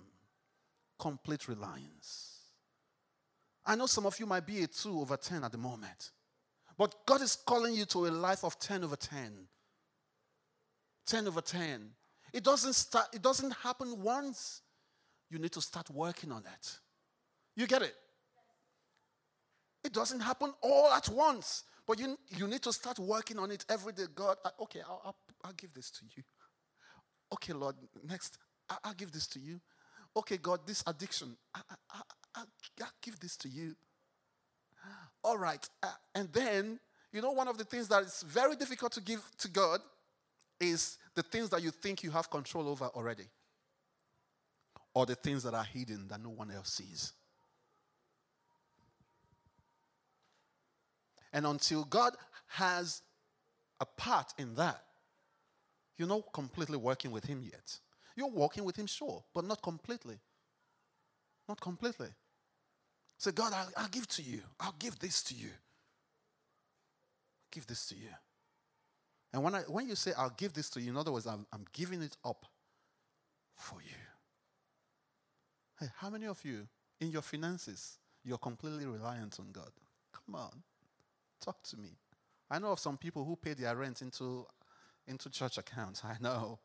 Complete 0.98 1.48
reliance. 1.48 2.40
I 3.64 3.74
know 3.76 3.86
some 3.86 4.06
of 4.06 4.18
you 4.20 4.26
might 4.26 4.46
be 4.46 4.62
a 4.62 4.66
2 4.66 5.00
over 5.00 5.16
10 5.16 5.44
at 5.44 5.52
the 5.52 5.58
moment, 5.58 6.12
but 6.78 6.94
God 7.04 7.20
is 7.20 7.36
calling 7.36 7.74
you 7.74 7.84
to 7.86 8.06
a 8.06 8.08
life 8.08 8.44
of 8.44 8.58
10 8.58 8.84
over 8.84 8.96
10. 8.96 9.32
10 11.06 11.28
over 11.28 11.40
10. 11.40 11.90
It 12.32 12.44
doesn't 12.44 12.74
start, 12.74 13.08
it 13.12 13.22
doesn't 13.22 13.52
happen 13.52 14.02
once. 14.02 14.62
You 15.30 15.38
need 15.38 15.52
to 15.52 15.60
start 15.60 15.90
working 15.90 16.32
on 16.32 16.44
it. 16.54 16.78
You 17.56 17.66
get 17.66 17.82
it? 17.82 17.94
It 19.82 19.92
doesn't 19.92 20.20
happen 20.20 20.52
all 20.62 20.92
at 20.92 21.08
once, 21.08 21.64
but 21.86 21.98
you, 21.98 22.18
you 22.36 22.46
need 22.48 22.62
to 22.62 22.72
start 22.72 22.98
working 22.98 23.38
on 23.38 23.50
it 23.50 23.64
every 23.68 23.92
day. 23.92 24.04
God, 24.14 24.36
I, 24.44 24.50
okay, 24.62 24.80
I'll, 24.86 25.00
I'll, 25.04 25.16
I'll, 25.44 25.52
give 25.52 25.72
this 25.72 25.90
to 25.92 26.04
you. 26.16 26.22
Okay, 27.32 27.52
Lord, 27.52 27.76
next, 28.06 28.38
I, 28.68 28.76
will 28.84 28.94
give 28.94 29.12
this 29.12 29.26
to 29.28 29.38
you. 29.38 29.60
Okay, 30.16 30.38
God, 30.38 30.60
this 30.66 30.82
addiction, 30.86 31.36
I, 31.54 31.60
will 32.78 32.86
give 33.00 33.18
this 33.20 33.36
to 33.38 33.48
you. 33.48 33.76
All 35.22 35.38
right, 35.38 35.64
uh, 35.82 35.92
and 36.14 36.32
then, 36.32 36.80
you 37.12 37.22
know, 37.22 37.30
one 37.30 37.48
of 37.48 37.56
the 37.56 37.64
things 37.64 37.88
that 37.88 38.02
is 38.02 38.24
very 38.26 38.56
difficult 38.56 38.92
to 38.92 39.00
give 39.00 39.22
to 39.38 39.48
God 39.48 39.80
is 40.60 40.98
the 41.14 41.22
things 41.22 41.48
that 41.50 41.62
you 41.62 41.70
think 41.70 42.02
you 42.02 42.10
have 42.10 42.28
control 42.28 42.68
over 42.68 42.86
already, 42.86 43.26
or 44.94 45.06
the 45.06 45.14
things 45.14 45.44
that 45.44 45.54
are 45.54 45.64
hidden 45.64 46.08
that 46.08 46.20
no 46.20 46.30
one 46.30 46.50
else 46.50 46.72
sees. 46.72 47.12
And 51.36 51.46
until 51.46 51.84
God 51.84 52.16
has 52.46 53.02
a 53.78 53.84
part 53.84 54.32
in 54.38 54.54
that, 54.54 54.82
you're 55.98 56.08
not 56.08 56.32
completely 56.32 56.78
working 56.78 57.10
with 57.10 57.26
Him 57.26 57.42
yet. 57.44 57.78
You're 58.16 58.30
working 58.30 58.64
with 58.64 58.76
Him, 58.76 58.86
sure, 58.86 59.22
but 59.34 59.44
not 59.44 59.60
completely. 59.60 60.18
Not 61.46 61.60
completely. 61.60 62.08
Say, 63.18 63.32
God, 63.32 63.52
I'll, 63.52 63.68
I'll 63.76 63.88
give 63.88 64.08
to 64.08 64.22
you. 64.22 64.40
I'll 64.58 64.76
give 64.78 64.98
this 64.98 65.22
to 65.24 65.34
you. 65.34 65.48
I'll 67.42 67.52
give 67.52 67.66
this 67.66 67.84
to 67.88 67.94
you. 67.94 68.08
And 69.34 69.44
when, 69.44 69.54
I, 69.54 69.60
when 69.68 69.86
you 69.86 69.94
say, 69.94 70.12
I'll 70.16 70.32
give 70.38 70.54
this 70.54 70.70
to 70.70 70.80
you, 70.80 70.90
in 70.90 70.96
other 70.96 71.12
words, 71.12 71.26
I'm, 71.26 71.44
I'm 71.52 71.66
giving 71.74 72.00
it 72.00 72.16
up 72.24 72.46
for 73.56 73.82
you. 73.82 74.00
Hey, 75.80 75.88
how 75.98 76.08
many 76.08 76.28
of 76.28 76.42
you, 76.46 76.66
in 76.98 77.10
your 77.10 77.20
finances, 77.20 77.98
you're 78.24 78.38
completely 78.38 78.86
reliant 78.86 79.38
on 79.38 79.48
God? 79.52 79.70
Come 80.14 80.34
on. 80.34 80.62
Talk 81.40 81.62
to 81.64 81.76
me. 81.76 81.90
I 82.50 82.58
know 82.58 82.72
of 82.72 82.78
some 82.78 82.96
people 82.96 83.24
who 83.24 83.36
pay 83.36 83.54
their 83.54 83.74
rent 83.76 84.02
into, 84.02 84.46
into 85.06 85.30
church 85.30 85.58
accounts. 85.58 86.02
I 86.04 86.16
know. 86.20 86.58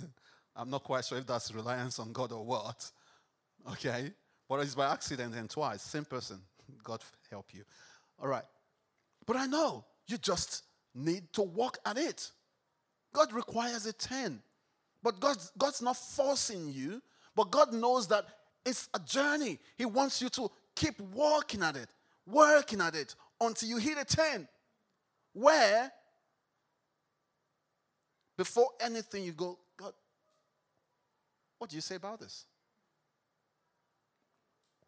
I'm 0.56 0.70
not 0.70 0.84
quite 0.84 1.04
sure 1.04 1.18
if 1.18 1.26
that's 1.26 1.52
reliance 1.52 1.98
on 1.98 2.12
God 2.12 2.32
or 2.32 2.44
what. 2.44 2.90
Okay? 3.72 4.12
But 4.48 4.60
it's 4.60 4.74
by 4.74 4.92
accident 4.92 5.34
and 5.34 5.48
twice. 5.50 5.82
Same 5.82 6.04
person. 6.04 6.40
God 6.82 7.02
help 7.30 7.46
you. 7.52 7.62
All 8.20 8.28
right. 8.28 8.44
But 9.26 9.36
I 9.36 9.46
know 9.46 9.84
you 10.06 10.18
just 10.18 10.64
need 10.94 11.32
to 11.34 11.42
walk 11.42 11.78
at 11.84 11.98
it. 11.98 12.30
God 13.12 13.32
requires 13.32 13.86
a 13.86 13.92
10. 13.92 14.40
But 15.02 15.20
God's, 15.20 15.52
God's 15.56 15.82
not 15.82 15.96
forcing 15.96 16.68
you, 16.68 17.02
but 17.34 17.50
God 17.50 17.72
knows 17.72 18.08
that 18.08 18.24
it's 18.64 18.88
a 18.94 18.98
journey. 18.98 19.58
He 19.76 19.84
wants 19.84 20.20
you 20.20 20.28
to 20.30 20.50
keep 20.74 21.00
walking 21.00 21.62
at 21.62 21.76
it, 21.76 21.88
working 22.26 22.80
at 22.80 22.94
it 22.94 23.14
until 23.40 23.68
you 23.68 23.76
hit 23.78 23.98
a 23.98 24.04
10 24.04 24.48
where 25.32 25.92
before 28.36 28.68
anything 28.80 29.24
you 29.24 29.32
go, 29.32 29.58
God, 29.76 29.92
what 31.58 31.70
do 31.70 31.76
you 31.76 31.82
say 31.82 31.94
about 31.94 32.20
this? 32.20 32.44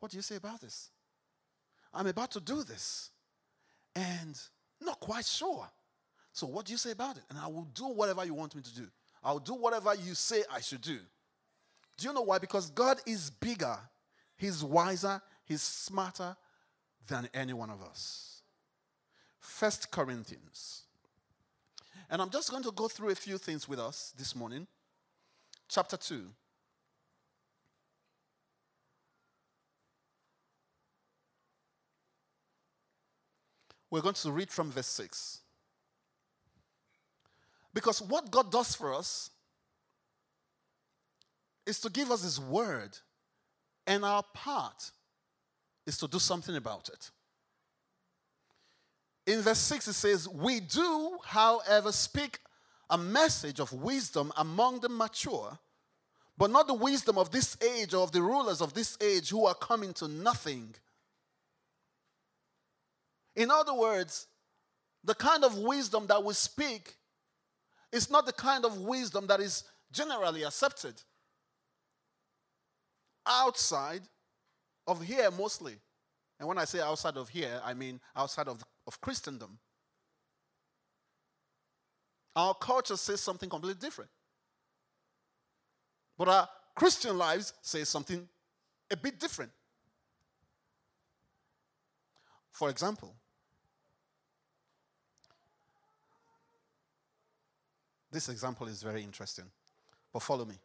What 0.00 0.10
do 0.10 0.16
you 0.16 0.22
say 0.22 0.36
about 0.36 0.60
this? 0.60 0.90
I'm 1.92 2.06
about 2.06 2.30
to 2.32 2.40
do 2.40 2.62
this 2.62 3.10
and 3.96 4.38
not 4.80 5.00
quite 5.00 5.24
sure. 5.24 5.68
So, 6.32 6.46
what 6.46 6.66
do 6.66 6.72
you 6.72 6.78
say 6.78 6.92
about 6.92 7.16
it? 7.16 7.24
And 7.30 7.38
I 7.38 7.48
will 7.48 7.66
do 7.74 7.86
whatever 7.88 8.24
you 8.24 8.34
want 8.34 8.54
me 8.54 8.62
to 8.62 8.74
do. 8.74 8.86
I'll 9.24 9.40
do 9.40 9.54
whatever 9.54 9.94
you 9.94 10.14
say 10.14 10.44
I 10.52 10.60
should 10.60 10.82
do. 10.82 10.98
Do 11.96 12.06
you 12.06 12.12
know 12.12 12.22
why? 12.22 12.38
Because 12.38 12.70
God 12.70 13.00
is 13.06 13.30
bigger, 13.30 13.76
He's 14.36 14.62
wiser, 14.62 15.20
He's 15.44 15.62
smarter 15.62 16.36
than 17.08 17.28
any 17.34 17.54
one 17.54 17.70
of 17.70 17.82
us. 17.82 18.37
First 19.40 19.90
Corinthians. 19.90 20.82
And 22.10 22.22
I'm 22.22 22.30
just 22.30 22.50
going 22.50 22.62
to 22.62 22.72
go 22.72 22.88
through 22.88 23.10
a 23.10 23.14
few 23.14 23.38
things 23.38 23.68
with 23.68 23.78
us 23.78 24.14
this 24.16 24.34
morning. 24.34 24.66
Chapter 25.68 25.96
2. 25.96 26.24
We're 33.90 34.00
going 34.00 34.14
to 34.14 34.30
read 34.30 34.50
from 34.50 34.70
verse 34.70 34.86
6. 34.86 35.40
Because 37.72 38.02
what 38.02 38.30
God 38.30 38.50
does 38.50 38.74
for 38.74 38.94
us 38.94 39.30
is 41.66 41.80
to 41.80 41.90
give 41.90 42.10
us 42.10 42.22
His 42.22 42.40
word, 42.40 42.96
and 43.86 44.04
our 44.04 44.22
part 44.34 44.90
is 45.86 45.98
to 45.98 46.08
do 46.08 46.18
something 46.18 46.56
about 46.56 46.88
it. 46.88 47.10
In 49.28 49.42
verse 49.42 49.58
6, 49.58 49.88
it 49.88 49.92
says, 49.92 50.26
We 50.26 50.58
do, 50.58 51.18
however, 51.22 51.92
speak 51.92 52.38
a 52.88 52.96
message 52.96 53.60
of 53.60 53.70
wisdom 53.74 54.32
among 54.38 54.80
the 54.80 54.88
mature, 54.88 55.58
but 56.38 56.50
not 56.50 56.66
the 56.66 56.72
wisdom 56.72 57.18
of 57.18 57.30
this 57.30 57.54
age 57.62 57.92
or 57.92 58.02
of 58.04 58.10
the 58.10 58.22
rulers 58.22 58.62
of 58.62 58.72
this 58.72 58.96
age 59.02 59.28
who 59.28 59.44
are 59.44 59.54
coming 59.54 59.92
to 59.92 60.08
nothing. 60.08 60.74
In 63.36 63.50
other 63.50 63.74
words, 63.74 64.28
the 65.04 65.14
kind 65.14 65.44
of 65.44 65.58
wisdom 65.58 66.06
that 66.06 66.24
we 66.24 66.32
speak 66.32 66.96
is 67.92 68.10
not 68.10 68.24
the 68.24 68.32
kind 68.32 68.64
of 68.64 68.80
wisdom 68.80 69.26
that 69.26 69.40
is 69.40 69.64
generally 69.92 70.42
accepted 70.42 70.94
outside 73.26 74.04
of 74.86 75.02
here 75.02 75.30
mostly. 75.30 75.74
And 76.38 76.48
when 76.48 76.58
I 76.58 76.64
say 76.64 76.80
outside 76.80 77.16
of 77.16 77.28
here, 77.28 77.60
I 77.64 77.74
mean 77.74 78.00
outside 78.14 78.48
of, 78.48 78.64
of 78.86 79.00
Christendom. 79.00 79.58
Our 82.36 82.54
culture 82.54 82.96
says 82.96 83.20
something 83.20 83.48
completely 83.48 83.80
different. 83.80 84.10
But 86.16 86.28
our 86.28 86.48
Christian 86.74 87.18
lives 87.18 87.52
say 87.62 87.82
something 87.84 88.28
a 88.90 88.96
bit 88.96 89.18
different. 89.18 89.50
For 92.52 92.70
example, 92.70 93.14
this 98.10 98.28
example 98.28 98.66
is 98.68 98.82
very 98.82 99.02
interesting, 99.02 99.44
but 100.12 100.22
follow 100.22 100.44
me. 100.44 100.56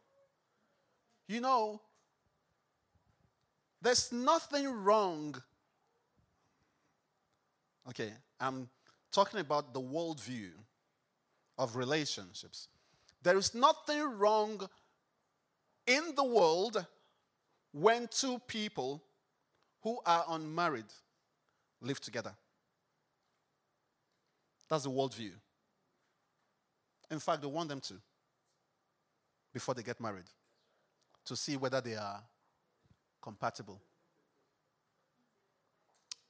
You 1.28 1.40
know, 1.40 1.80
there's 3.80 4.10
nothing 4.12 4.68
wrong. 4.68 5.34
Okay, 7.88 8.12
I'm 8.40 8.68
talking 9.12 9.40
about 9.40 9.74
the 9.74 9.80
worldview 9.80 10.50
of 11.58 11.76
relationships. 11.76 12.68
There 13.22 13.36
is 13.36 13.54
nothing 13.54 14.02
wrong 14.18 14.68
in 15.86 16.14
the 16.16 16.24
world 16.24 16.84
when 17.72 18.08
two 18.08 18.38
people 18.46 19.02
who 19.82 19.98
are 20.06 20.24
unmarried 20.30 20.86
live 21.80 22.00
together. 22.00 22.34
That's 24.68 24.84
the 24.84 24.90
worldview. 24.90 25.32
In 27.10 27.18
fact, 27.18 27.42
they 27.42 27.48
want 27.48 27.68
them 27.68 27.80
to 27.80 27.94
before 29.52 29.74
they 29.74 29.82
get 29.82 30.00
married 30.00 30.24
to 31.26 31.36
see 31.36 31.56
whether 31.56 31.80
they 31.80 31.94
are 31.94 32.22
compatible. 33.22 33.80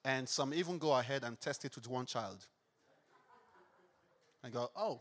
And 0.04 0.28
some 0.28 0.52
even 0.52 0.78
go 0.78 0.94
ahead 0.94 1.24
and 1.24 1.40
test 1.40 1.64
it 1.64 1.74
with 1.74 1.88
one 1.88 2.04
child. 2.04 2.44
I 4.42 4.50
go, 4.50 4.70
oh, 4.76 5.00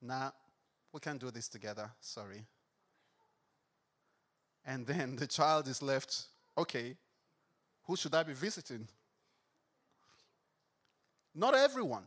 nah, 0.00 0.30
we 0.92 1.00
can't 1.00 1.20
do 1.20 1.30
this 1.30 1.48
together, 1.48 1.90
sorry. 2.00 2.46
And 4.64 4.86
then 4.86 5.16
the 5.16 5.26
child 5.26 5.68
is 5.68 5.82
left, 5.82 6.22
okay, 6.56 6.96
who 7.84 7.96
should 7.96 8.14
I 8.14 8.22
be 8.22 8.32
visiting? 8.32 8.88
Not 11.34 11.54
everyone. 11.54 12.04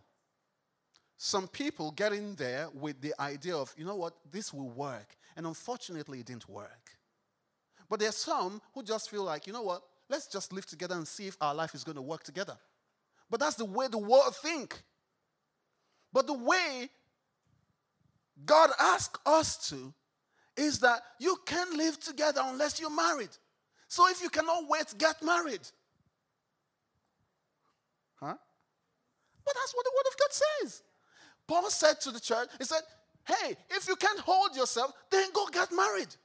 Some 1.15 1.47
people 1.47 1.91
get 1.91 2.13
in 2.13 2.33
there 2.35 2.67
with 2.73 2.99
the 2.99 3.13
idea 3.19 3.55
of, 3.55 3.73
you 3.77 3.85
know 3.85 3.95
what, 3.95 4.13
this 4.31 4.51
will 4.51 4.69
work. 4.69 5.15
And 5.35 5.45
unfortunately, 5.45 6.21
it 6.21 6.25
didn't 6.25 6.49
work. 6.49 6.97
But 7.87 7.99
there 7.99 8.09
are 8.09 8.13
some 8.13 8.61
who 8.73 8.81
just 8.81 9.09
feel 9.09 9.23
like, 9.23 9.45
you 9.45 9.53
know 9.53 9.61
what, 9.61 9.83
let's 10.09 10.27
just 10.27 10.51
live 10.51 10.65
together 10.65 10.95
and 10.95 11.07
see 11.07 11.27
if 11.27 11.37
our 11.39 11.53
life 11.53 11.75
is 11.75 11.83
going 11.83 11.95
to 11.95 12.01
work 12.01 12.23
together. 12.23 12.57
But 13.29 13.39
that's 13.39 13.55
the 13.55 13.65
way 13.65 13.87
the 13.87 13.97
world 13.97 14.35
think. 14.35 14.81
But 16.11 16.27
the 16.27 16.33
way 16.33 16.89
God 18.45 18.71
asks 18.79 19.19
us 19.25 19.69
to 19.69 19.93
is 20.57 20.79
that 20.79 21.01
you 21.19 21.37
can't 21.45 21.75
live 21.77 21.99
together 21.99 22.41
unless 22.43 22.79
you're 22.79 22.89
married. 22.89 23.29
So 23.87 24.09
if 24.09 24.21
you 24.21 24.29
cannot 24.29 24.67
wait, 24.67 24.93
get 24.97 25.21
married. 25.23 25.61
Huh? 28.15 28.35
But 29.45 29.55
that's 29.55 29.73
what 29.73 29.85
the 29.85 29.91
Word 29.95 30.11
of 30.11 30.17
God 30.19 30.31
says. 30.31 30.83
Paul 31.47 31.69
said 31.69 31.99
to 32.01 32.11
the 32.11 32.19
church, 32.19 32.49
he 32.57 32.65
said, 32.65 32.81
hey, 33.25 33.55
if 33.69 33.87
you 33.87 33.95
can't 33.95 34.19
hold 34.19 34.55
yourself, 34.55 34.91
then 35.09 35.29
go 35.33 35.47
get 35.47 35.71
married. 35.71 36.15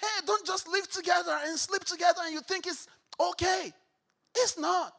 Hey, 0.00 0.26
don't 0.26 0.46
just 0.46 0.68
live 0.68 0.90
together 0.90 1.36
and 1.46 1.58
sleep 1.58 1.84
together 1.84 2.20
and 2.24 2.32
you 2.32 2.40
think 2.40 2.66
it's 2.66 2.86
okay. 3.20 3.72
It's 4.36 4.58
not. 4.58 4.94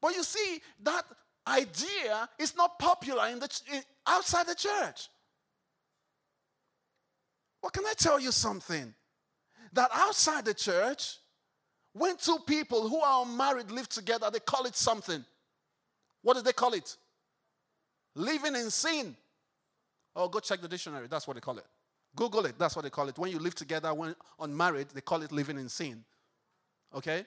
But 0.00 0.14
you 0.14 0.22
see, 0.22 0.60
that 0.82 1.04
idea 1.46 2.28
is 2.38 2.56
not 2.56 2.78
popular 2.78 3.26
in 3.28 3.38
the, 3.38 3.48
outside 4.06 4.46
the 4.46 4.54
church. 4.54 5.08
Well, 7.62 7.70
can 7.70 7.84
I 7.86 7.94
tell 7.96 8.20
you 8.20 8.30
something? 8.30 8.94
That 9.72 9.90
outside 9.92 10.44
the 10.44 10.54
church, 10.54 11.16
when 11.92 12.16
two 12.16 12.38
people 12.46 12.88
who 12.88 13.00
are 13.00 13.24
married 13.24 13.70
live 13.70 13.88
together, 13.88 14.28
they 14.30 14.40
call 14.40 14.66
it 14.66 14.76
something. 14.76 15.24
What 16.22 16.36
do 16.36 16.42
they 16.42 16.52
call 16.52 16.74
it? 16.74 16.96
Living 18.14 18.54
in 18.54 18.70
sin. 18.70 19.16
Oh, 20.14 20.28
go 20.28 20.40
check 20.40 20.60
the 20.60 20.68
dictionary. 20.68 21.06
That's 21.08 21.26
what 21.26 21.34
they 21.34 21.40
call 21.40 21.58
it. 21.58 21.66
Google 22.16 22.46
it. 22.46 22.58
That's 22.58 22.76
what 22.76 22.82
they 22.82 22.90
call 22.90 23.08
it. 23.08 23.18
When 23.18 23.30
you 23.30 23.38
live 23.38 23.54
together, 23.54 23.92
when 23.92 24.14
unmarried, 24.38 24.88
they 24.94 25.00
call 25.00 25.22
it 25.22 25.32
living 25.32 25.58
in 25.58 25.68
sin. 25.68 26.04
Okay? 26.94 27.24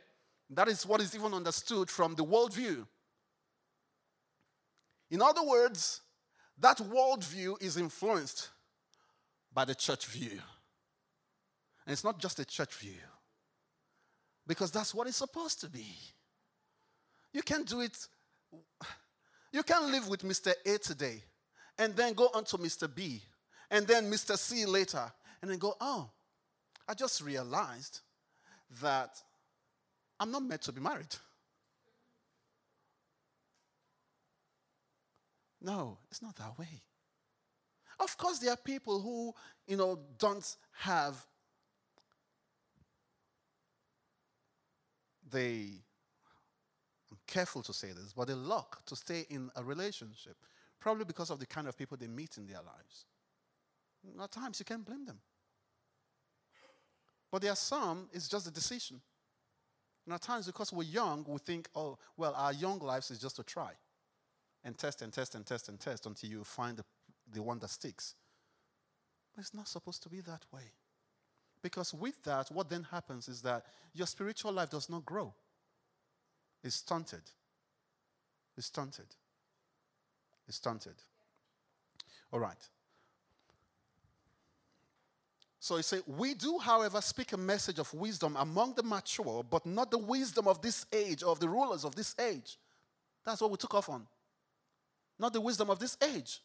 That 0.49 0.67
is 0.67 0.85
what 0.85 1.01
is 1.01 1.13
even 1.15 1.33
understood 1.33 1.89
from 1.89 2.15
the 2.15 2.23
worldview. 2.23 2.85
In 5.09 5.21
other 5.21 5.43
words, 5.43 6.01
that 6.59 6.77
worldview 6.77 7.61
is 7.61 7.77
influenced 7.77 8.49
by 9.53 9.65
the 9.65 9.75
church 9.75 10.05
view. 10.07 10.39
And 11.85 11.93
it's 11.93 12.03
not 12.03 12.19
just 12.19 12.39
a 12.39 12.45
church 12.45 12.75
view, 12.75 12.99
because 14.45 14.71
that's 14.71 14.93
what 14.93 15.07
it's 15.07 15.17
supposed 15.17 15.61
to 15.61 15.69
be. 15.69 15.87
You 17.33 17.41
can 17.41 17.63
do 17.63 17.81
it, 17.81 17.97
you 19.51 19.63
can 19.63 19.91
live 19.91 20.07
with 20.09 20.23
Mr. 20.23 20.53
A 20.65 20.77
today 20.77 21.23
and 21.77 21.95
then 21.95 22.13
go 22.13 22.29
on 22.33 22.43
to 22.45 22.57
Mr. 22.57 22.93
B 22.93 23.21
and 23.69 23.85
then 23.85 24.09
Mr. 24.11 24.37
C 24.37 24.65
later 24.65 25.11
and 25.41 25.51
then 25.51 25.57
go, 25.57 25.75
oh, 25.79 26.09
I 26.87 26.93
just 26.93 27.21
realized 27.21 28.01
that 28.81 29.21
I'm 30.19 30.31
not 30.31 30.43
meant 30.43 30.61
to 30.63 30.71
be 30.71 30.81
married. 30.81 31.15
No, 35.61 35.97
it's 36.09 36.21
not 36.21 36.35
that 36.37 36.57
way. 36.57 36.81
Of 37.99 38.17
course, 38.17 38.39
there 38.39 38.51
are 38.51 38.57
people 38.57 39.01
who, 39.01 39.33
you 39.67 39.75
know, 39.75 39.99
don't 40.19 40.55
have 40.79 41.25
the, 45.31 45.71
I'm 47.11 47.17
careful 47.25 47.63
to 47.63 47.73
say 47.73 47.87
this, 47.87 48.13
but 48.15 48.27
the 48.27 48.35
luck 48.35 48.85
to 48.85 48.95
stay 48.95 49.25
in 49.29 49.49
a 49.55 49.63
relationship, 49.63 50.37
probably 50.79 51.05
because 51.05 51.31
of 51.31 51.39
the 51.39 51.47
kind 51.47 51.67
of 51.67 51.77
people 51.77 51.97
they 51.97 52.07
meet 52.07 52.37
in 52.37 52.45
their 52.45 52.61
lives. 52.61 53.05
At 54.21 54.31
times, 54.31 54.59
you 54.59 54.65
can't 54.65 54.85
blame 54.85 55.05
them. 55.05 55.19
But 57.31 57.41
there 57.41 57.51
are 57.51 57.55
some, 57.55 58.07
it's 58.13 58.27
just 58.27 58.47
a 58.47 58.51
decision. 58.51 59.01
And 60.05 60.13
at 60.13 60.21
times, 60.21 60.45
because 60.45 60.71
we're 60.71 60.83
young, 60.83 61.25
we 61.27 61.37
think, 61.39 61.67
oh, 61.75 61.97
well, 62.15 62.33
our 62.35 62.53
young 62.53 62.79
lives 62.79 63.11
is 63.11 63.19
just 63.19 63.35
to 63.35 63.43
try 63.43 63.71
and 64.63 64.77
test 64.77 65.01
and 65.01 65.11
test 65.11 65.35
and 65.35 65.45
test 65.45 65.69
and 65.69 65.79
test 65.79 66.05
until 66.05 66.29
you 66.29 66.43
find 66.43 66.77
the, 66.77 66.85
the 67.33 67.41
one 67.41 67.59
that 67.59 67.69
sticks. 67.69 68.15
But 69.35 69.41
it's 69.41 69.53
not 69.53 69.67
supposed 69.67 70.03
to 70.03 70.09
be 70.09 70.21
that 70.21 70.45
way. 70.53 70.71
Because 71.61 71.93
with 71.93 72.23
that, 72.23 72.49
what 72.51 72.69
then 72.69 72.83
happens 72.83 73.27
is 73.27 73.41
that 73.41 73.65
your 73.93 74.07
spiritual 74.07 74.53
life 74.53 74.69
does 74.69 74.89
not 74.89 75.05
grow, 75.05 75.33
it's 76.63 76.75
stunted. 76.75 77.23
It's 78.57 78.67
stunted. 78.67 79.05
It's 80.47 80.57
stunted. 80.57 80.95
All 82.31 82.39
right. 82.39 82.57
So 85.67 85.75
he 85.75 85.83
said, 85.83 86.01
We 86.07 86.33
do, 86.33 86.57
however, 86.59 87.01
speak 87.01 87.33
a 87.33 87.37
message 87.37 87.77
of 87.77 87.93
wisdom 87.93 88.37
among 88.39 88.75
the 88.75 88.83
mature, 88.83 89.43
but 89.43 89.65
not 89.65 89.91
the 89.91 89.97
wisdom 89.97 90.47
of 90.47 90.61
this 90.61 90.85
age, 90.93 91.23
of 91.23 91.41
the 91.41 91.49
rulers 91.49 91.83
of 91.83 91.93
this 91.93 92.15
age. 92.17 92.57
That's 93.25 93.41
what 93.41 93.51
we 93.51 93.57
took 93.57 93.75
off 93.75 93.89
on. 93.89 94.07
Not 95.19 95.33
the 95.33 95.41
wisdom 95.41 95.69
of 95.69 95.77
this 95.77 95.97
age. 96.01 96.39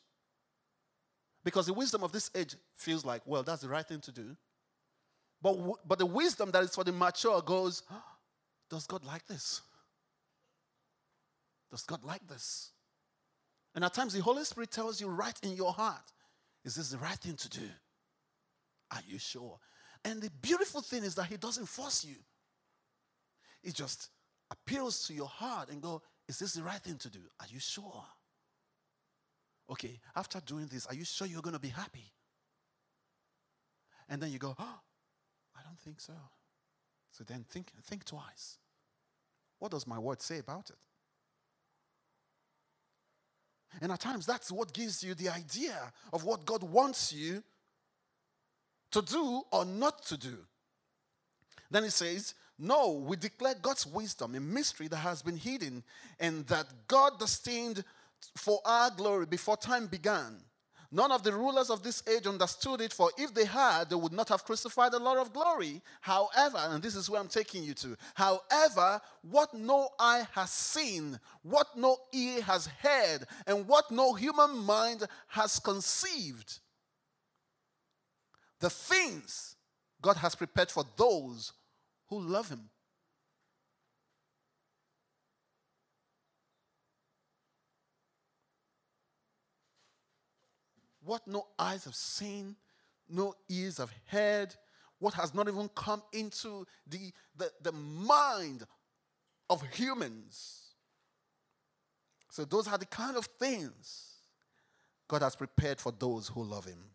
Because 1.45 1.67
the 1.67 1.73
wisdom 1.73 2.03
of 2.03 2.11
this 2.11 2.33
age 2.35 2.57
feels 2.75 3.05
like, 3.05 3.23
well, 3.25 3.45
that's 3.45 3.63
the 3.63 3.69
right 3.69 3.87
thing 3.87 4.01
to 4.01 4.11
do. 4.11 4.37
But, 5.41 5.57
but 5.87 6.01
the 6.01 6.07
wisdom 6.07 6.51
that 6.51 6.65
is 6.65 6.75
for 6.75 6.83
the 6.83 6.91
mature 6.91 7.41
goes, 7.43 7.85
does 8.71 8.89
God 8.89 9.05
like 9.05 9.25
this? 9.29 9.63
Does 11.71 11.85
God 11.85 12.03
like 12.03 12.27
this? 12.27 12.71
And 13.77 13.85
at 13.85 13.95
times 13.95 14.15
the 14.15 14.21
Holy 14.21 14.43
Spirit 14.43 14.73
tells 14.73 15.01
you 15.01 15.07
right 15.07 15.39
in 15.45 15.53
your 15.53 15.73
heart, 15.73 16.11
is 16.65 16.75
this 16.75 16.91
the 16.91 16.99
right 16.99 17.19
thing 17.19 17.37
to 17.37 17.49
do? 17.49 17.69
Are 18.93 19.01
you 19.07 19.19
sure? 19.19 19.59
And 20.05 20.21
the 20.21 20.31
beautiful 20.43 20.81
thing 20.81 21.05
is 21.05 21.15
that 21.15 21.27
he 21.27 21.37
doesn't 21.37 21.67
force 21.67 22.05
you. 22.05 22.17
He 23.63 23.73
just 23.73 24.11
appeals 24.51 25.07
to 25.07 25.15
your 25.15 25.29
heart 25.29 25.71
and 25.71 25.81
go, 25.81 26.03
is 26.29 26.39
this 26.39 26.55
the 26.55 26.63
right 26.63 26.81
thing 26.81 26.99
to 26.99 27.11
do? 27.11 27.21
Are 27.41 27.47
you 27.49 27.59
sure? 27.59 28.05
Okay, 29.71 30.01
after 30.15 30.41
doing 30.41 30.67
this, 30.71 30.87
are 30.87 30.95
you 30.95 31.05
sure 31.05 31.27
you're 31.27 31.43
going 31.43 31.55
to 31.55 31.61
be 31.61 31.69
happy? 31.69 32.13
And 34.09 34.21
then 34.21 34.31
you 34.31 34.39
go, 34.39 34.55
oh, 34.59 34.81
I 35.57 35.61
don't 35.65 35.79
think 35.79 36.01
so. 36.01 36.13
So 37.13 37.25
then 37.25 37.45
think, 37.49 37.73
think 37.85 38.05
twice. 38.05 38.59
What 39.59 39.71
does 39.71 39.87
my 39.87 39.99
word 39.99 40.21
say 40.21 40.39
about 40.39 40.71
it? 40.71 40.77
And 43.81 43.91
at 43.91 44.01
times, 44.01 44.27
that's 44.27 44.53
what 44.53 44.75
gives 44.75 45.03
you 45.03 45.15
the 45.15 45.31
idea 45.31 45.93
of 46.13 46.25
what 46.25 46.45
God 46.45 46.63
wants 46.63 47.13
you 47.13 47.43
to 48.93 49.03
do 49.03 49.43
or 49.51 49.65
not 49.65 50.05
to 50.07 50.17
do. 50.17 50.37
Then 51.71 51.85
it 51.85 51.93
says, 51.93 52.35
No, 52.59 52.93
we 52.93 53.17
declare 53.17 53.55
God's 53.61 53.87
wisdom, 53.87 54.35
a 54.35 54.41
mystery 54.41 54.89
that 54.89 54.97
has 54.97 55.23
been 55.23 55.37
hidden, 55.37 55.83
and 56.21 56.47
that 56.47 56.67
God 56.87 57.19
destined 57.19 57.85
for 58.37 58.61
our 58.65 58.91
glory 58.91 59.27
before 59.27 59.57
time 59.57 59.87
began. 59.87 60.37
None 60.95 61.11
of 61.11 61.23
the 61.23 61.33
rulers 61.33 61.71
of 61.71 61.83
this 61.83 62.03
age 62.07 62.27
understood 62.27 62.83
it, 62.83 62.93
for 62.93 63.11
if 63.17 63.33
they 63.33 63.47
had, 63.47 63.89
they 63.89 63.97
would 63.97 64.13
not 64.13 64.29
have 64.29 64.45
crucified 64.45 64.93
the 64.93 64.99
Lord 64.99 65.19
of 65.19 65.33
glory. 65.33 65.81
However, 66.03 66.59
and 66.59 66.83
this 66.83 66.95
is 66.95 67.09
where 67.09 67.19
I'm 67.19 67.29
taking 67.29 67.65
you 67.65 67.73
to, 67.73 67.97
however, 68.13 69.01
what 69.23 69.55
no 69.55 69.89
eye 69.99 70.27
has 70.33 70.51
seen, 70.51 71.19
what 71.43 71.69
no 71.75 71.97
ear 72.13 72.43
has 72.43 72.67
heard, 72.67 73.21
and 73.47 73.67
what 73.67 73.91
no 73.91 74.13
human 74.13 74.59
mind 74.59 75.05
has 75.29 75.59
conceived, 75.59 76.59
the 78.63 78.71
things 78.71 79.57
God 80.01 80.17
has 80.17 80.35
prepared 80.35 80.71
for 80.71 80.85
those 80.97 81.53
who 82.09 82.21
love 82.21 82.49
Him. 82.49 82.71
what 91.05 91.27
no 91.27 91.45
eyes 91.59 91.85
have 91.85 91.97
seen, 91.97 92.55
no 93.09 93.35
ears 93.49 93.79
have 93.79 93.93
heard, 94.07 94.55
what 95.01 95.13
has 95.15 95.35
not 95.35 95.49
even 95.49 95.69
come 95.75 96.01
into 96.13 96.65
the, 96.87 97.13
the, 97.37 97.51
the 97.61 97.73
mind 97.73 98.65
of 99.51 99.63
humans. 99.75 100.61
So, 102.31 102.45
those 102.45 102.69
are 102.69 102.79
the 102.79 102.87
kind 102.87 103.17
of 103.17 103.27
things 103.27 104.15
God 105.09 105.23
has 105.23 105.35
prepared 105.35 105.81
for 105.81 105.93
those 105.93 106.29
who 106.29 106.45
love 106.45 106.67
Him. 106.67 106.92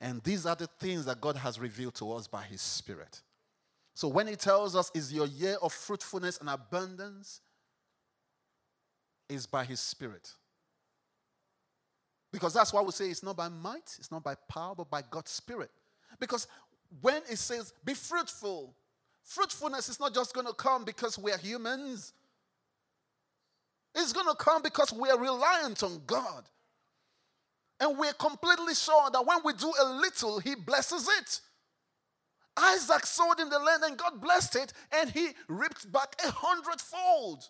And 0.00 0.22
these 0.22 0.46
are 0.46 0.56
the 0.56 0.66
things 0.66 1.04
that 1.06 1.20
God 1.20 1.36
has 1.36 1.58
revealed 1.58 1.94
to 1.96 2.12
us 2.12 2.26
by 2.26 2.42
His 2.42 2.60
Spirit. 2.60 3.22
So, 3.94 4.08
when 4.08 4.26
He 4.26 4.36
tells 4.36 4.76
us, 4.76 4.90
is 4.94 5.12
your 5.12 5.26
year 5.26 5.56
of 5.60 5.72
fruitfulness 5.72 6.38
and 6.38 6.48
abundance, 6.48 7.40
is 9.28 9.46
by 9.46 9.64
His 9.64 9.80
Spirit. 9.80 10.30
Because 12.32 12.52
that's 12.54 12.72
why 12.72 12.82
we 12.82 12.92
say 12.92 13.06
it's 13.06 13.22
not 13.22 13.36
by 13.36 13.48
might, 13.48 13.96
it's 13.98 14.10
not 14.10 14.22
by 14.22 14.34
power, 14.48 14.74
but 14.74 14.90
by 14.90 15.02
God's 15.10 15.30
Spirit. 15.30 15.70
Because 16.20 16.46
when 17.00 17.22
it 17.30 17.38
says 17.38 17.72
be 17.84 17.94
fruitful, 17.94 18.74
fruitfulness 19.24 19.88
is 19.88 19.98
not 19.98 20.14
just 20.14 20.34
going 20.34 20.46
to 20.46 20.52
come 20.52 20.84
because 20.84 21.18
we're 21.18 21.38
humans, 21.38 22.12
it's 23.94 24.12
going 24.12 24.26
to 24.26 24.34
come 24.34 24.62
because 24.62 24.92
we're 24.92 25.18
reliant 25.18 25.82
on 25.82 26.00
God. 26.06 26.44
And 27.80 27.96
we're 27.96 28.12
completely 28.14 28.74
sure 28.74 29.10
that 29.10 29.24
when 29.24 29.38
we 29.44 29.52
do 29.52 29.72
a 29.80 29.84
little, 29.84 30.40
He 30.40 30.54
blesses 30.54 31.08
it. 31.20 31.40
Isaac 32.58 33.06
sowed 33.06 33.40
in 33.40 33.48
the 33.48 33.58
land 33.58 33.84
and 33.84 33.96
God 33.96 34.20
blessed 34.20 34.56
it, 34.56 34.72
and 34.92 35.10
he 35.10 35.28
reaped 35.48 35.90
back 35.92 36.16
a 36.24 36.30
hundredfold. 36.30 37.44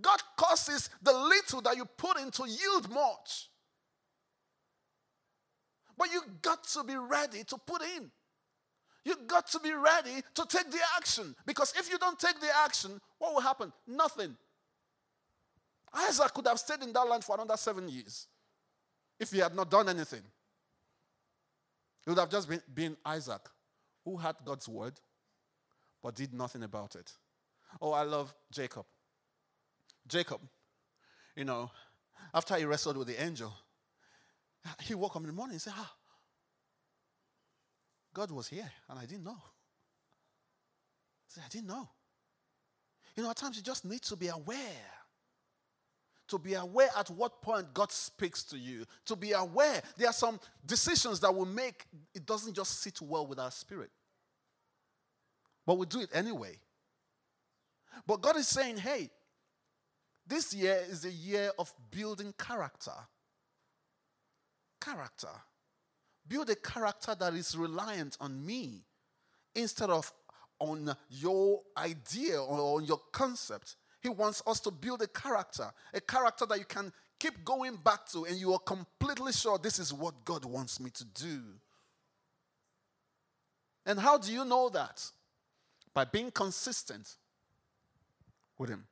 God 0.00 0.20
causes 0.36 0.90
the 1.02 1.12
little 1.12 1.60
that 1.62 1.76
you 1.76 1.84
put 1.84 2.20
in 2.20 2.30
to 2.32 2.48
yield 2.48 2.90
much. 2.90 3.48
But 5.96 6.12
you 6.12 6.22
got 6.42 6.64
to 6.64 6.84
be 6.84 6.96
ready 6.96 7.42
to 7.44 7.58
put 7.58 7.82
in. 7.96 8.10
You 9.04 9.16
got 9.26 9.46
to 9.48 9.58
be 9.60 9.72
ready 9.72 10.22
to 10.34 10.46
take 10.46 10.70
the 10.70 10.78
action. 10.96 11.34
Because 11.46 11.72
if 11.76 11.90
you 11.90 11.98
don't 11.98 12.18
take 12.18 12.38
the 12.38 12.48
action, 12.64 13.00
what 13.18 13.34
will 13.34 13.40
happen? 13.40 13.72
Nothing. 13.86 14.36
Isaac 15.92 16.32
could 16.34 16.46
have 16.46 16.58
stayed 16.58 16.82
in 16.82 16.92
that 16.92 17.08
land 17.08 17.24
for 17.24 17.34
another 17.34 17.56
seven 17.56 17.88
years 17.88 18.28
if 19.20 19.30
he 19.30 19.38
had 19.38 19.54
not 19.54 19.70
done 19.70 19.88
anything. 19.88 20.22
He 22.04 22.10
would 22.10 22.18
have 22.18 22.30
just 22.30 22.48
been, 22.48 22.62
been 22.72 22.96
Isaac, 23.04 23.42
who 24.04 24.16
had 24.16 24.36
God's 24.44 24.68
word 24.68 24.94
but 26.02 26.14
did 26.14 26.32
nothing 26.32 26.62
about 26.62 26.96
it. 26.96 27.12
Oh, 27.80 27.92
I 27.92 28.02
love 28.02 28.34
Jacob. 28.50 28.86
Jacob, 30.08 30.40
you 31.36 31.44
know, 31.44 31.70
after 32.34 32.56
he 32.56 32.64
wrestled 32.64 32.96
with 32.96 33.06
the 33.06 33.22
angel, 33.22 33.52
he 34.80 34.94
woke 34.94 35.14
up 35.14 35.22
in 35.22 35.28
the 35.28 35.34
morning 35.34 35.54
and 35.54 35.62
said, 35.62 35.74
Ah, 35.76 35.92
God 38.14 38.30
was 38.30 38.48
here 38.48 38.70
and 38.88 38.98
I 38.98 39.04
didn't 39.04 39.24
know. 39.24 39.36
I 39.36 41.28
said, 41.28 41.42
I 41.44 41.48
didn't 41.48 41.68
know. 41.68 41.88
You 43.14 43.22
know, 43.22 43.30
at 43.30 43.36
times 43.36 43.56
you 43.56 43.62
just 43.62 43.84
need 43.84 44.02
to 44.02 44.16
be 44.16 44.28
aware. 44.28 44.56
To 46.30 46.38
be 46.38 46.54
aware 46.54 46.88
at 46.96 47.10
what 47.10 47.42
point 47.42 47.74
God 47.74 47.90
speaks 47.90 48.44
to 48.44 48.58
you. 48.58 48.84
To 49.06 49.16
be 49.16 49.32
aware. 49.32 49.82
There 49.96 50.08
are 50.08 50.12
some 50.12 50.38
decisions 50.64 51.20
that 51.20 51.34
we 51.34 51.44
make, 51.44 51.86
it 52.14 52.24
doesn't 52.24 52.54
just 52.54 52.80
sit 52.80 53.02
well 53.02 53.26
with 53.26 53.38
our 53.38 53.50
spirit. 53.50 53.90
But 55.66 55.76
we 55.78 55.86
do 55.86 56.00
it 56.00 56.10
anyway. 56.12 56.58
But 58.06 58.20
God 58.20 58.36
is 58.36 58.46
saying, 58.46 58.78
hey, 58.78 59.10
this 60.26 60.54
year 60.54 60.80
is 60.88 61.04
a 61.04 61.10
year 61.10 61.50
of 61.58 61.72
building 61.90 62.32
character. 62.38 62.92
Character. 64.80 65.28
Build 66.28 66.48
a 66.50 66.54
character 66.54 67.16
that 67.18 67.34
is 67.34 67.56
reliant 67.56 68.16
on 68.20 68.46
me 68.46 68.84
instead 69.54 69.90
of 69.90 70.12
on 70.60 70.94
your 71.08 71.62
idea 71.76 72.40
or 72.40 72.78
on 72.78 72.84
your 72.84 73.00
concept. 73.10 73.74
He 74.00 74.08
wants 74.08 74.42
us 74.46 74.60
to 74.60 74.70
build 74.70 75.02
a 75.02 75.06
character, 75.06 75.70
a 75.92 76.00
character 76.00 76.46
that 76.46 76.58
you 76.58 76.64
can 76.64 76.92
keep 77.18 77.44
going 77.44 77.76
back 77.76 78.06
to, 78.12 78.24
and 78.24 78.36
you 78.36 78.52
are 78.52 78.58
completely 78.58 79.32
sure 79.32 79.58
this 79.58 79.78
is 79.78 79.92
what 79.92 80.24
God 80.24 80.44
wants 80.44 80.80
me 80.80 80.90
to 80.90 81.04
do. 81.04 81.40
And 83.84 83.98
how 83.98 84.18
do 84.18 84.32
you 84.32 84.44
know 84.44 84.68
that? 84.70 85.04
By 85.92 86.04
being 86.04 86.30
consistent 86.30 87.16
with 88.56 88.70
Him 88.70 88.86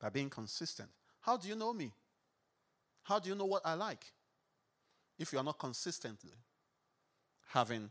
by 0.00 0.08
being 0.08 0.30
consistent. 0.30 0.88
How 1.20 1.36
do 1.36 1.48
you 1.48 1.56
know 1.56 1.72
me? 1.72 1.92
How 3.02 3.18
do 3.18 3.28
you 3.28 3.34
know 3.34 3.46
what 3.46 3.62
I 3.64 3.74
like? 3.74 4.04
If 5.18 5.32
you 5.32 5.38
are 5.38 5.44
not 5.44 5.58
consistently 5.58 6.34
having 7.48 7.90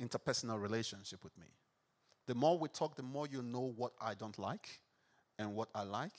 interpersonal 0.00 0.60
relationship 0.60 1.22
with 1.22 1.36
me. 1.36 1.46
The 2.30 2.36
more 2.36 2.56
we 2.56 2.68
talk, 2.68 2.94
the 2.94 3.02
more 3.02 3.26
you 3.26 3.42
know 3.42 3.72
what 3.76 3.90
I 4.00 4.14
don't 4.14 4.38
like 4.38 4.78
and 5.36 5.52
what 5.52 5.68
I 5.74 5.82
like. 5.82 6.12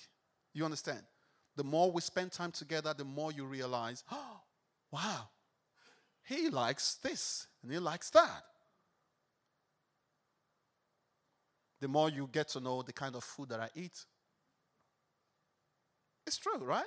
You 0.53 0.65
understand? 0.65 0.99
The 1.55 1.63
more 1.63 1.89
we 1.89 2.01
spend 2.01 2.33
time 2.33 2.51
together, 2.51 2.93
the 2.93 3.05
more 3.05 3.31
you 3.31 3.45
realize, 3.45 4.03
oh, 4.11 4.41
wow, 4.91 5.29
he 6.27 6.49
likes 6.49 6.95
this 6.95 7.47
and 7.63 7.71
he 7.71 7.79
likes 7.79 8.09
that. 8.09 8.43
The 11.79 11.87
more 11.87 12.09
you 12.09 12.27
get 12.29 12.49
to 12.49 12.59
know 12.59 12.81
the 12.81 12.91
kind 12.91 13.15
of 13.15 13.23
food 13.23 13.47
that 13.47 13.61
I 13.61 13.69
eat, 13.73 14.03
it's 16.27 16.37
true, 16.37 16.57
right? 16.57 16.83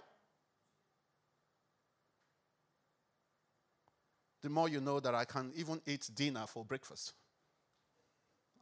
The 4.43 4.51
more 4.51 4.69
you 4.69 4.83
know 4.83 5.01
that 5.01 5.15
I 5.15 5.25
can 5.25 5.51
even 5.57 5.81
eat 5.87 6.11
dinner 6.15 6.45
for 6.47 6.63
breakfast. 6.63 7.15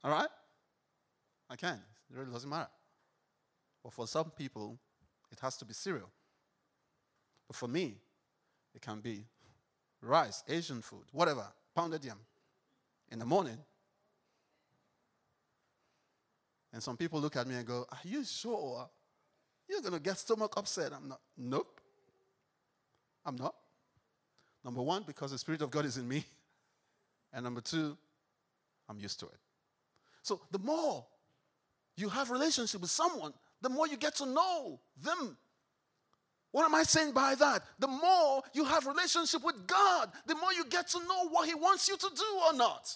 All 0.05 0.13
right? 0.13 0.29
I 1.53 1.57
can. 1.57 1.75
It 2.11 2.17
really 2.19 2.33
doesn't 2.33 2.49
matter. 2.49 2.71
But 3.85 3.93
for 3.93 4.07
some 4.07 4.31
people, 4.31 4.79
it 5.31 5.39
has 5.41 5.57
to 5.59 5.65
be 5.65 5.75
cereal. 5.75 6.11
But 7.47 7.57
for 7.57 7.69
me, 7.69 7.97
it 8.75 8.81
can 8.81 9.01
be 9.01 9.25
rice, 10.01 10.43
Asian 10.49 10.81
food, 10.83 11.05
whatever, 11.13 11.47
pounded 11.75 12.05
yam 12.05 12.19
in 13.11 13.19
the 13.19 13.27
morning. 13.27 13.59
And 16.73 16.83
some 16.83 16.97
people 16.97 17.21
look 17.21 17.37
at 17.37 17.47
me 17.47 17.55
and 17.55 17.67
go, 17.67 17.87
Are 17.91 17.99
you 18.03 18.25
sure 18.25 18.89
you're 19.69 19.81
going 19.81 19.95
to 19.95 20.01
get 20.01 20.19
stomach 20.19 20.53
upset. 20.57 20.93
I'm 20.93 21.09
not. 21.09 21.21
Nope. 21.37 21.81
I'm 23.25 23.37
not. 23.37 23.55
Number 24.65 24.83
one, 24.83 25.05
because 25.07 25.31
the 25.31 25.39
Spirit 25.39 25.63
of 25.63 25.71
God 25.71 25.85
is 25.85 25.97
in 25.97 26.07
me. 26.07 26.25
And 27.35 27.45
number 27.45 27.63
two, 27.63 27.97
I'm 28.91 28.99
used 28.99 29.19
to 29.21 29.25
it. 29.25 29.39
So 30.23 30.43
the 30.51 30.59
more 30.59 31.07
you 31.97 32.09
have 32.09 32.31
relationship 32.31 32.81
with 32.81 32.91
someone, 32.91 33.33
the 33.61 33.69
more 33.69 33.87
you 33.87 33.97
get 33.97 34.17
to 34.17 34.27
know 34.27 34.81
them. 35.03 35.37
What 36.51 36.67
am 36.67 36.75
I 36.75 36.83
saying 36.83 37.13
by 37.13 37.35
that? 37.37 37.63
The 37.79 37.89
more 37.89 38.43
you 38.53 38.65
have 38.65 38.87
relationship 38.87 39.43
with 39.43 39.67
God, 39.67 40.11
the 40.27 40.35
more 40.35 40.53
you 40.53 40.65
get 40.67 40.89
to 40.89 40.99
know 41.01 41.29
what 41.29 41.49
He 41.49 41.55
wants 41.55 41.89
you 41.89 41.97
to 41.97 42.11
do 42.15 42.41
or 42.47 42.53
not. 42.53 42.95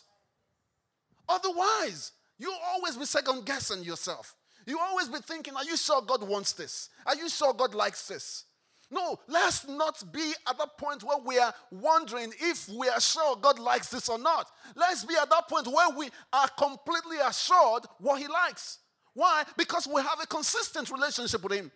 Otherwise, 1.29 2.13
you 2.39 2.53
always 2.73 2.97
be 2.97 3.07
second 3.07 3.47
guessing 3.47 3.83
yourself. 3.83 4.35
You 4.67 4.79
always 4.79 5.09
be 5.09 5.19
thinking, 5.19 5.55
are 5.55 5.65
you 5.65 5.77
sure 5.77 6.03
God 6.03 6.29
wants 6.29 6.53
this? 6.53 6.91
Are 7.07 7.15
you 7.15 7.29
sure 7.29 7.55
God 7.55 7.75
likes 7.75 8.07
this? 8.09 8.45
No, 8.91 9.19
let's 9.27 9.67
not 9.67 10.03
be 10.13 10.33
at 10.49 10.59
that 10.59 10.77
point 10.79 11.03
where 11.03 11.19
we 11.19 11.39
are 11.39 11.53
wondering 11.71 12.33
if 12.41 12.69
we 12.69 12.89
are 12.89 13.01
sure 13.01 13.37
God 13.37 13.59
likes 13.59 13.89
this 13.89 14.09
or 14.09 14.19
not. 14.19 14.49
Let's 14.77 15.05
be 15.05 15.15
at 15.21 15.31
that 15.31 15.49
point 15.49 15.67
where 15.67 15.91
we 15.97 16.09
are 16.33 16.49
completely 16.59 17.17
assured 17.25 17.85
what 17.99 18.21
He 18.21 18.29
likes. 18.29 18.79
Why? 19.17 19.45
Because 19.57 19.89
we 19.89 20.03
have 20.03 20.21
a 20.23 20.27
consistent 20.27 20.91
relationship 20.91 21.43
with 21.43 21.53
Him. 21.53 21.73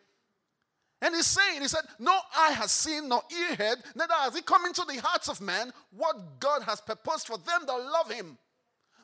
And 1.01 1.15
He's 1.15 1.27
saying, 1.27 1.63
He 1.63 1.69
said, 1.69 1.81
No 1.99 2.13
eye 2.37 2.53
has 2.53 2.71
seen, 2.71 3.09
nor 3.09 3.23
ear 3.33 3.57
heard, 3.57 3.79
neither 3.95 4.13
has 4.13 4.37
it 4.37 4.45
come 4.45 4.67
into 4.67 4.85
the 4.87 5.01
hearts 5.01 5.31
of 5.31 5.41
man 5.41 5.73
what 5.91 6.39
God 6.39 6.63
has 6.65 6.83
purposed 6.83 7.29
for 7.29 7.39
them 7.39 7.63
that 7.67 7.73
love 7.73 8.11
Him. 8.11 8.37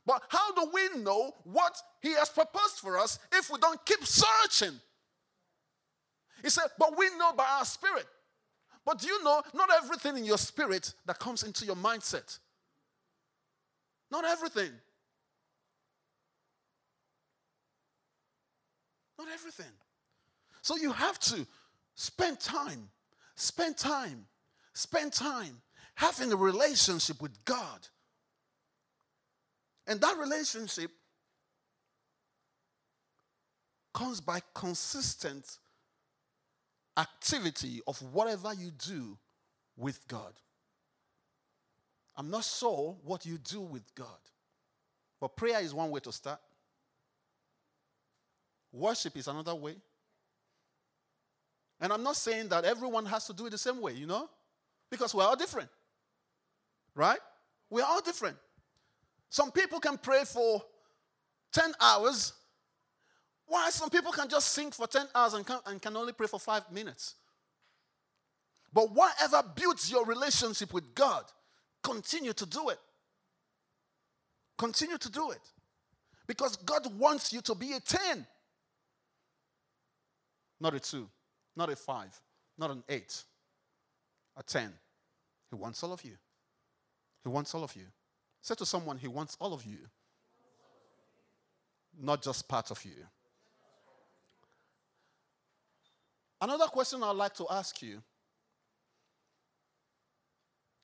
But 0.05 0.23
how 0.29 0.53
do 0.53 0.71
we 0.71 1.03
know 1.03 1.35
what 1.45 1.81
He 2.03 2.13
has 2.13 2.29
proposed 2.29 2.77
for 2.77 2.99
us 2.99 3.19
if 3.33 3.51
we 3.51 3.59
don't 3.59 3.83
keep 3.87 4.05
searching? 4.05 4.79
He 6.43 6.51
said, 6.51 6.67
But 6.79 6.97
we 6.99 7.09
know 7.17 7.33
by 7.33 7.47
our 7.59 7.65
spirit. 7.65 8.05
But 8.85 8.99
do 8.99 9.07
you 9.07 9.25
know 9.25 9.43
not 9.55 9.71
everything 9.83 10.19
in 10.19 10.27
your 10.27 10.37
spirit 10.37 10.93
that 11.07 11.19
comes 11.19 11.43
into 11.43 11.65
your 11.65 11.75
mindset? 11.75 12.39
Not 14.11 14.27
everything. 14.27 14.73
Not 19.19 19.29
everything. 19.33 19.73
So 20.63 20.77
you 20.77 20.93
have 20.93 21.19
to 21.21 21.47
spend 21.95 22.41
time, 22.41 22.89
spend 23.35 23.77
time, 23.77 24.27
spend 24.73 25.13
time 25.13 25.63
having 25.95 26.33
a 26.33 26.37
relationship 26.37 27.23
with 27.23 27.45
God. 27.45 27.87
And 29.87 30.01
that 30.01 30.17
relationship 30.19 30.91
comes 33.95 34.21
by 34.21 34.41
consistent 34.53 35.59
activity 36.97 37.81
of 37.87 38.01
whatever 38.13 38.53
you 38.53 38.71
do 38.71 39.17
with 39.77 40.07
God. 40.09 40.33
I'm 42.17 42.31
not 42.31 42.45
sure 42.45 42.97
what 43.05 43.27
you 43.27 43.39
do 43.39 43.61
with 43.61 43.95
God, 43.95 44.07
but 45.21 45.37
prayer 45.37 45.61
is 45.61 45.75
one 45.75 45.91
way 45.91 46.01
to 46.01 46.13
start. 46.13 46.41
Worship 48.77 49.17
is 49.17 49.27
another 49.27 49.55
way. 49.55 49.75
And 51.81 51.93
I'm 51.93 52.03
not 52.03 52.17
saying 52.17 52.49
that 52.49 52.65
everyone 52.65 53.07
has 53.07 53.27
to 53.27 53.33
do 53.33 53.47
it 53.47 53.51
the 53.51 53.59
same 53.59 53.81
way, 53.81 53.95
you 53.95 54.07
know, 54.07 54.29
because 54.91 55.15
we're 55.15 55.25
all 55.25 55.37
different, 55.37 55.71
right? 56.95 57.19
We're 57.71 57.85
all 57.85 58.03
different. 58.03 58.37
Some 59.31 59.51
people 59.51 59.81
can 59.81 59.97
pray 59.97 60.25
for 60.25 60.63
10 61.53 61.73
hours, 61.81 62.35
while 63.47 63.71
some 63.71 63.89
people 63.89 64.13
can 64.13 64.29
just 64.29 64.49
sing 64.49 64.71
for 64.71 64.87
10 64.87 65.07
hours 65.15 65.35
and 65.35 65.47
can, 65.47 65.59
and 65.67 65.81
can 65.81 65.97
only 65.97 66.13
pray 66.13 66.27
for 66.27 66.39
five 66.39 66.71
minutes. 66.71 67.15
But 68.73 68.93
whatever 68.93 69.43
builds 69.55 69.91
your 69.91 70.05
relationship 70.05 70.75
with 70.75 70.95
God, 70.95 71.25
continue 71.83 72.35
to 72.35 72.45
do 72.45 72.69
it. 72.69 72.79
Continue 74.59 74.99
to 74.99 75.11
do 75.11 75.31
it. 75.31 75.41
Because 76.27 76.57
God 76.57 76.87
wants 76.99 77.33
you 77.33 77.41
to 77.43 77.55
be 77.55 77.73
a 77.73 77.81
10, 77.81 78.27
not 80.61 80.75
a 80.75 80.81
2, 80.81 81.09
not 81.57 81.71
a 81.71 81.77
5, 81.77 82.21
not 82.59 82.71
an 82.71 82.83
8, 82.89 83.25
a 84.37 84.43
10. 84.43 84.73
He 85.51 85.57
wants 85.57 85.83
all 85.83 85.93
of 85.93 86.05
you. 86.05 86.17
He 87.23 87.29
wants 87.29 87.55
all 87.55 87.65
of 87.65 87.75
you. 87.75 87.87
Say 88.41 88.55
to 88.55 88.67
someone, 88.67 88.99
He 88.99 89.09
wants 89.09 89.37
all 89.41 89.53
of 89.53 89.65
you, 89.65 89.79
not 92.01 92.23
just 92.23 92.49
part 92.49 92.71
of 92.71 92.85
you. 92.85 92.93
Another 96.41 96.67
question 96.67 97.03
I'd 97.03 97.17
like 97.17 97.35
to 97.35 97.47
ask 97.51 97.81
you, 97.83 98.03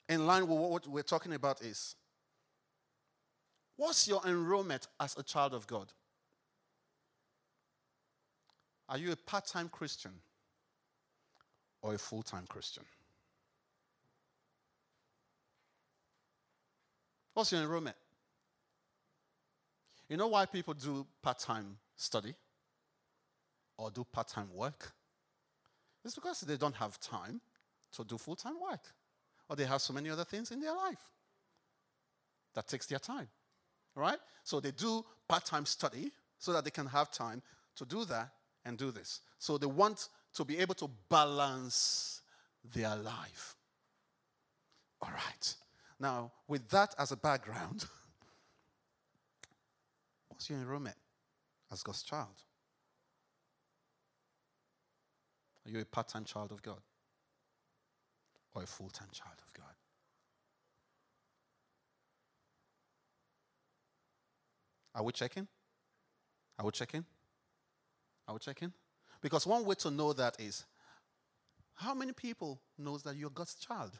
in 0.08 0.26
line 0.26 0.46
with 0.46 0.58
what 0.58 0.86
we're 0.86 1.02
talking 1.02 1.34
about, 1.34 1.62
is 1.62 1.94
what's 3.76 4.08
your 4.08 4.20
enrollment 4.26 4.88
as 4.98 5.16
a 5.16 5.22
child 5.22 5.54
of 5.54 5.66
God? 5.66 5.92
Are 8.92 8.98
you 8.98 9.10
a 9.10 9.16
part 9.16 9.46
time 9.46 9.70
Christian 9.70 10.12
or 11.80 11.94
a 11.94 11.98
full 11.98 12.22
time 12.22 12.44
Christian? 12.46 12.84
What's 17.32 17.52
your 17.52 17.62
enrollment? 17.62 17.96
You 20.10 20.18
know 20.18 20.26
why 20.26 20.44
people 20.44 20.74
do 20.74 21.06
part 21.22 21.38
time 21.38 21.78
study 21.96 22.34
or 23.78 23.90
do 23.90 24.04
part 24.04 24.28
time 24.28 24.52
work? 24.54 24.92
It's 26.04 26.14
because 26.14 26.42
they 26.42 26.58
don't 26.58 26.74
have 26.74 27.00
time 27.00 27.40
to 27.92 28.04
do 28.04 28.18
full 28.18 28.36
time 28.36 28.60
work, 28.60 28.92
or 29.48 29.56
they 29.56 29.64
have 29.64 29.80
so 29.80 29.94
many 29.94 30.10
other 30.10 30.24
things 30.24 30.50
in 30.50 30.60
their 30.60 30.74
life 30.74 31.00
that 32.52 32.68
takes 32.68 32.84
their 32.88 32.98
time. 32.98 33.28
Right? 33.94 34.18
So 34.44 34.60
they 34.60 34.72
do 34.72 35.02
part 35.26 35.46
time 35.46 35.64
study 35.64 36.12
so 36.38 36.52
that 36.52 36.64
they 36.64 36.70
can 36.70 36.84
have 36.88 37.10
time 37.10 37.40
to 37.76 37.86
do 37.86 38.04
that 38.04 38.32
and 38.64 38.78
do 38.78 38.90
this. 38.90 39.20
So 39.38 39.58
they 39.58 39.66
want 39.66 40.08
to 40.34 40.44
be 40.44 40.58
able 40.58 40.74
to 40.76 40.90
balance 41.08 42.22
their 42.74 42.94
life. 42.96 43.56
All 45.00 45.10
right. 45.10 45.54
Now, 45.98 46.32
with 46.48 46.68
that 46.70 46.94
as 46.98 47.12
a 47.12 47.16
background, 47.16 47.84
what's 50.28 50.48
your 50.48 50.58
enrollment 50.58 50.96
as 51.70 51.82
God's 51.82 52.02
child? 52.02 52.42
Are 55.64 55.70
you 55.70 55.80
a 55.80 55.84
part 55.84 56.08
time 56.08 56.24
child 56.24 56.50
of 56.52 56.62
God 56.62 56.80
or 58.54 58.62
a 58.62 58.66
full 58.66 58.88
time 58.88 59.08
child 59.12 59.36
of 59.46 59.52
God? 59.52 59.74
Are 64.94 65.02
we 65.02 65.12
checking? 65.12 65.48
Are 66.58 66.66
we 66.66 66.72
checking? 66.72 67.04
We 68.32 68.38
checking? 68.38 68.72
Because 69.20 69.46
one 69.46 69.64
way 69.64 69.74
to 69.76 69.90
know 69.90 70.12
that 70.12 70.40
is 70.40 70.64
how 71.74 71.94
many 71.94 72.12
people 72.12 72.60
knows 72.78 73.02
that 73.04 73.16
you're 73.16 73.30
God's 73.30 73.54
child? 73.54 73.98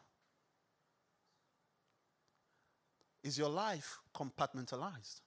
Is 3.22 3.38
your 3.38 3.48
life 3.48 3.98
compartmentalized? 4.14 5.20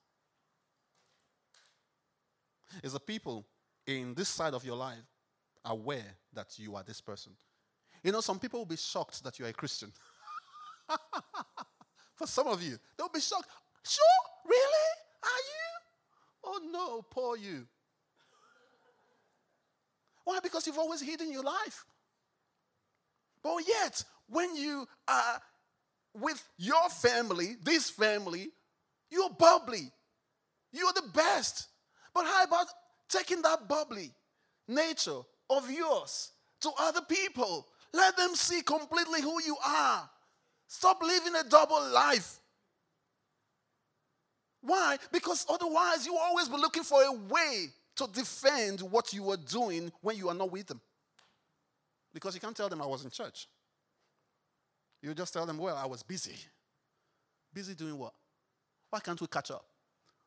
Is 2.83 2.93
the 2.93 2.99
people 2.99 3.45
in 3.87 4.13
this 4.13 4.27
side 4.27 4.53
of 4.53 4.65
your 4.65 4.75
life 4.75 5.05
aware 5.63 6.17
that 6.33 6.57
you 6.59 6.75
are 6.75 6.83
this 6.83 6.99
person? 6.99 7.33
You 8.03 8.11
know, 8.11 8.21
some 8.21 8.37
people 8.37 8.59
will 8.59 8.65
be 8.65 8.75
shocked 8.75 9.23
that 9.23 9.39
you 9.39 9.45
are 9.45 9.49
a 9.49 9.53
Christian. 9.53 9.91
For 12.15 12.27
some 12.27 12.47
of 12.47 12.61
you, 12.61 12.77
they'll 12.97 13.09
be 13.09 13.21
shocked. 13.21 13.49
Sure? 13.83 14.05
Really? 14.45 14.89
Are 15.23 15.43
you? 15.51 15.65
Oh 16.43 16.59
no, 16.71 17.01
poor 17.01 17.37
you. 17.37 17.65
Why? 20.25 20.39
Because 20.43 20.67
you've 20.67 20.77
always 20.77 21.01
hidden 21.01 21.31
your 21.31 21.43
life. 21.43 21.85
But 23.41 23.59
yet, 23.67 24.03
when 24.27 24.55
you 24.55 24.87
are 25.07 25.41
with 26.19 26.43
your 26.57 26.89
family, 26.89 27.55
this 27.63 27.89
family, 27.89 28.49
you're 29.09 29.29
bubbly. 29.29 29.91
You're 30.73 30.93
the 30.93 31.09
best. 31.13 31.67
But 32.13 32.25
how 32.25 32.43
about 32.43 32.65
taking 33.07 33.41
that 33.43 33.69
bubbly 33.69 34.11
nature 34.67 35.21
of 35.49 35.69
yours 35.69 36.31
to 36.61 36.71
other 36.79 37.01
people? 37.01 37.67
Let 37.93 38.17
them 38.17 38.35
see 38.35 38.61
completely 38.61 39.21
who 39.21 39.41
you 39.43 39.55
are. 39.65 40.09
Stop 40.67 41.01
living 41.03 41.35
a 41.35 41.47
double 41.47 41.87
life. 41.91 42.39
Why? 44.61 44.97
Because 45.11 45.45
otherwise, 45.47 46.05
you 46.05 46.17
always 46.17 46.49
be 46.49 46.57
looking 46.57 46.83
for 46.83 47.03
a 47.03 47.11
way 47.11 47.67
to 47.95 48.07
defend 48.11 48.81
what 48.81 49.13
you 49.13 49.23
were 49.23 49.37
doing 49.37 49.91
when 50.01 50.17
you 50.17 50.29
are 50.29 50.35
not 50.35 50.51
with 50.51 50.67
them. 50.67 50.81
Because 52.13 52.33
you 52.33 52.41
can't 52.41 52.55
tell 52.55 52.69
them 52.69 52.81
I 52.81 52.85
was 52.85 53.03
in 53.03 53.09
church. 53.09 53.47
You 55.01 55.13
just 55.13 55.33
tell 55.33 55.45
them, 55.45 55.57
well, 55.57 55.75
I 55.75 55.85
was 55.85 56.01
busy. 56.03 56.35
Busy 57.53 57.75
doing 57.75 57.97
what? 57.97 58.13
Why 58.89 58.99
can't 58.99 59.19
we 59.19 59.27
catch 59.27 59.51
up? 59.51 59.65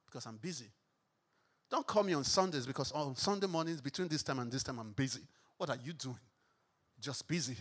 Because 0.06 0.26
I'm 0.26 0.36
busy. 0.36 0.66
Don't 1.70 1.86
call 1.86 2.02
me 2.02 2.14
on 2.14 2.24
Sundays 2.24 2.66
because 2.66 2.92
on 2.92 3.14
Sunday 3.16 3.46
mornings, 3.46 3.80
between 3.80 4.08
this 4.08 4.22
time 4.22 4.38
and 4.38 4.50
this 4.50 4.62
time, 4.62 4.78
I'm 4.78 4.92
busy. 4.92 5.20
What 5.56 5.70
are 5.70 5.78
you 5.82 5.92
doing? 5.92 6.18
Just 7.00 7.28
busy. 7.28 7.56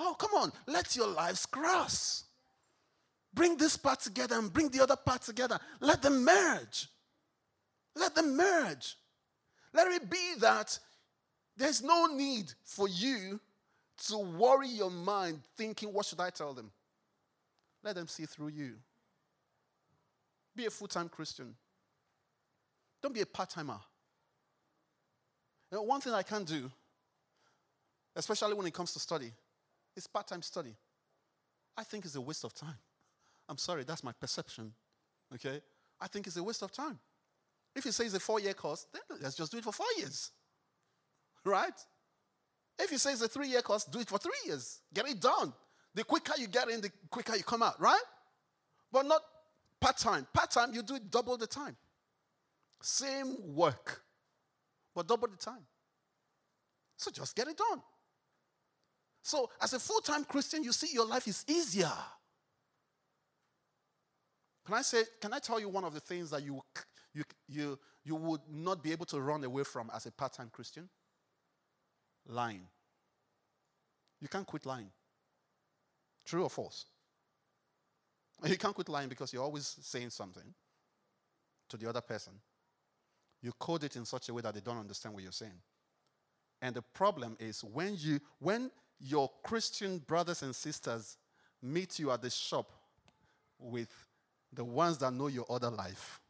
Oh, 0.00 0.16
come 0.18 0.30
on. 0.34 0.52
Let 0.66 0.96
your 0.96 1.08
lives 1.08 1.46
cross. 1.46 2.24
Bring 3.32 3.56
this 3.56 3.76
part 3.76 4.00
together 4.00 4.38
and 4.38 4.52
bring 4.52 4.68
the 4.68 4.82
other 4.82 4.96
part 4.96 5.22
together. 5.22 5.58
Let 5.80 6.02
them 6.02 6.24
merge. 6.24 6.88
Let 7.96 8.14
them 8.14 8.36
merge. 8.36 8.96
Let 9.72 9.90
it 9.92 10.10
be 10.10 10.34
that 10.40 10.78
there's 11.56 11.82
no 11.82 12.06
need 12.06 12.52
for 12.64 12.88
you 12.88 13.40
to 14.08 14.18
worry 14.18 14.68
your 14.68 14.90
mind 14.90 15.40
thinking, 15.56 15.92
what 15.92 16.06
should 16.06 16.20
I 16.20 16.30
tell 16.30 16.52
them? 16.52 16.70
Let 17.82 17.94
them 17.94 18.08
see 18.08 18.26
through 18.26 18.48
you. 18.48 18.74
Be 20.54 20.66
a 20.66 20.70
full 20.70 20.88
time 20.88 21.08
Christian. 21.08 21.54
Don't 23.02 23.14
be 23.14 23.20
a 23.20 23.26
part 23.26 23.50
timer. 23.50 23.78
You 25.70 25.78
know, 25.78 25.82
one 25.82 26.00
thing 26.00 26.12
I 26.12 26.22
can 26.22 26.44
do, 26.44 26.70
especially 28.14 28.54
when 28.54 28.66
it 28.66 28.74
comes 28.74 28.92
to 28.92 29.00
study, 29.00 29.32
is 29.96 30.06
part 30.06 30.28
time 30.28 30.42
study. 30.42 30.74
I 31.76 31.84
think 31.84 32.04
it's 32.04 32.14
a 32.14 32.20
waste 32.20 32.44
of 32.44 32.54
time. 32.54 32.76
I'm 33.48 33.58
sorry, 33.58 33.84
that's 33.84 34.04
my 34.04 34.12
perception. 34.12 34.72
Okay? 35.34 35.60
I 36.00 36.06
think 36.08 36.26
it's 36.26 36.36
a 36.36 36.42
waste 36.42 36.62
of 36.62 36.72
time. 36.72 36.98
If 37.74 37.84
you 37.84 37.92
say 37.92 38.04
it's 38.04 38.14
a 38.14 38.20
four 38.20 38.40
year 38.40 38.54
course, 38.54 38.86
then 38.92 39.18
let's 39.22 39.34
just 39.34 39.50
do 39.52 39.58
it 39.58 39.64
for 39.64 39.72
four 39.72 39.86
years. 39.96 40.30
Right? 41.44 41.72
If 42.78 42.90
you 42.92 42.98
say 42.98 43.12
it's 43.12 43.22
a 43.22 43.28
three 43.28 43.48
year 43.48 43.62
course, 43.62 43.84
do 43.84 44.00
it 44.00 44.08
for 44.08 44.18
three 44.18 44.32
years. 44.46 44.80
Get 44.92 45.08
it 45.08 45.20
done. 45.20 45.52
The 45.94 46.04
quicker 46.04 46.32
you 46.38 46.46
get 46.46 46.68
in, 46.68 46.80
the 46.80 46.90
quicker 47.10 47.36
you 47.36 47.42
come 47.42 47.62
out, 47.62 47.80
right? 47.80 48.02
But 48.90 49.06
not 49.06 49.20
part 49.80 49.98
time. 49.98 50.26
Part 50.32 50.50
time, 50.50 50.72
you 50.72 50.82
do 50.82 50.94
it 50.94 51.10
double 51.10 51.36
the 51.36 51.46
time. 51.46 51.76
Same 52.80 53.36
work, 53.54 54.02
but 54.94 55.06
double 55.06 55.28
the 55.28 55.36
time. 55.36 55.64
So 56.96 57.10
just 57.10 57.36
get 57.36 57.48
it 57.48 57.56
done. 57.56 57.82
So, 59.22 59.50
as 59.60 59.72
a 59.72 59.78
full 59.78 60.00
time 60.00 60.24
Christian, 60.24 60.64
you 60.64 60.72
see 60.72 60.88
your 60.92 61.06
life 61.06 61.28
is 61.28 61.44
easier. 61.46 61.92
Can 64.66 64.74
I 64.74 64.82
say, 64.82 65.02
can 65.20 65.32
I 65.32 65.38
tell 65.38 65.60
you 65.60 65.68
one 65.68 65.84
of 65.84 65.94
the 65.94 66.00
things 66.00 66.30
that 66.30 66.42
you, 66.42 66.60
you, 67.14 67.24
you, 67.48 67.78
you 68.04 68.14
would 68.14 68.40
not 68.50 68.82
be 68.82 68.92
able 68.92 69.06
to 69.06 69.20
run 69.20 69.44
away 69.44 69.64
from 69.64 69.90
as 69.94 70.06
a 70.06 70.12
part 70.12 70.32
time 70.32 70.50
Christian? 70.52 70.88
Lying. 72.26 72.66
You 74.20 74.28
can't 74.28 74.46
quit 74.46 74.64
lying. 74.66 74.90
True 76.24 76.44
or 76.44 76.50
false? 76.50 76.86
You 78.44 78.56
can't 78.56 78.74
quit 78.74 78.88
lying 78.88 79.08
because 79.08 79.32
you're 79.32 79.42
always 79.42 79.76
saying 79.82 80.10
something 80.10 80.54
to 81.68 81.76
the 81.76 81.88
other 81.88 82.00
person. 82.00 82.32
You 83.40 83.52
code 83.58 83.84
it 83.84 83.96
in 83.96 84.04
such 84.04 84.28
a 84.28 84.34
way 84.34 84.42
that 84.42 84.54
they 84.54 84.60
don't 84.60 84.78
understand 84.78 85.14
what 85.14 85.22
you're 85.22 85.32
saying. 85.32 85.60
And 86.60 86.74
the 86.74 86.82
problem 86.82 87.36
is 87.40 87.64
when 87.64 87.96
you 87.98 88.20
when 88.38 88.70
your 89.00 89.30
Christian 89.42 89.98
brothers 89.98 90.42
and 90.42 90.54
sisters 90.54 91.16
meet 91.60 91.98
you 91.98 92.12
at 92.12 92.22
the 92.22 92.30
shop 92.30 92.70
with 93.58 93.92
the 94.52 94.64
ones 94.64 94.98
that 94.98 95.12
know 95.12 95.26
your 95.26 95.46
other 95.50 95.70
life, 95.70 96.21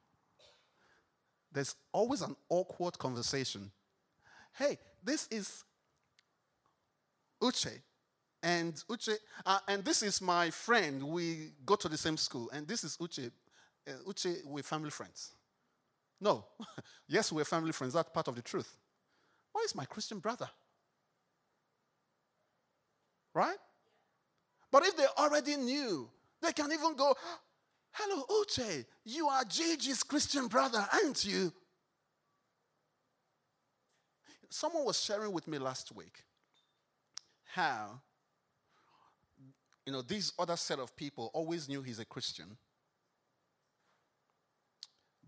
there's 1.52 1.74
always 1.92 2.22
an 2.22 2.34
awkward 2.48 2.98
conversation. 2.98 3.70
Hey, 4.56 4.78
this 5.02 5.28
is 5.30 5.64
Uche. 7.42 7.80
And 8.42 8.74
Uche, 8.90 9.16
uh, 9.46 9.58
and 9.68 9.84
this 9.84 10.02
is 10.02 10.20
my 10.20 10.50
friend. 10.50 11.02
We 11.02 11.52
go 11.64 11.76
to 11.76 11.88
the 11.88 11.96
same 11.96 12.16
school. 12.16 12.50
And 12.52 12.66
this 12.66 12.84
is 12.84 12.96
Uche. 12.96 13.30
Uh, 13.86 13.92
Uche, 14.08 14.44
we're 14.44 14.62
family 14.62 14.90
friends. 14.90 15.32
No. 16.20 16.44
yes, 17.08 17.32
we're 17.32 17.44
family 17.44 17.72
friends. 17.72 17.94
That's 17.94 18.10
part 18.10 18.28
of 18.28 18.34
the 18.34 18.42
truth. 18.42 18.76
Why 19.52 19.62
is 19.62 19.74
my 19.74 19.84
Christian 19.84 20.18
brother? 20.18 20.48
Right? 23.34 23.56
But 24.70 24.84
if 24.84 24.96
they 24.96 25.06
already 25.18 25.56
knew, 25.56 26.08
they 26.40 26.52
can 26.52 26.72
even 26.72 26.96
go, 26.96 27.14
Hello, 27.92 28.24
Uche, 28.30 28.86
you 29.04 29.28
are 29.28 29.44
Gigi's 29.44 30.02
Christian 30.02 30.46
brother, 30.46 30.84
aren't 30.92 31.24
you? 31.24 31.52
Someone 34.48 34.84
was 34.84 35.00
sharing 35.00 35.32
with 35.32 35.46
me 35.46 35.58
last 35.58 35.94
week 35.94 36.24
how, 37.44 38.00
you 39.84 39.92
know, 39.92 40.00
this 40.02 40.32
other 40.38 40.56
set 40.56 40.78
of 40.78 40.96
people 40.96 41.30
always 41.34 41.68
knew 41.68 41.82
he's 41.82 41.98
a 41.98 42.04
Christian, 42.04 42.56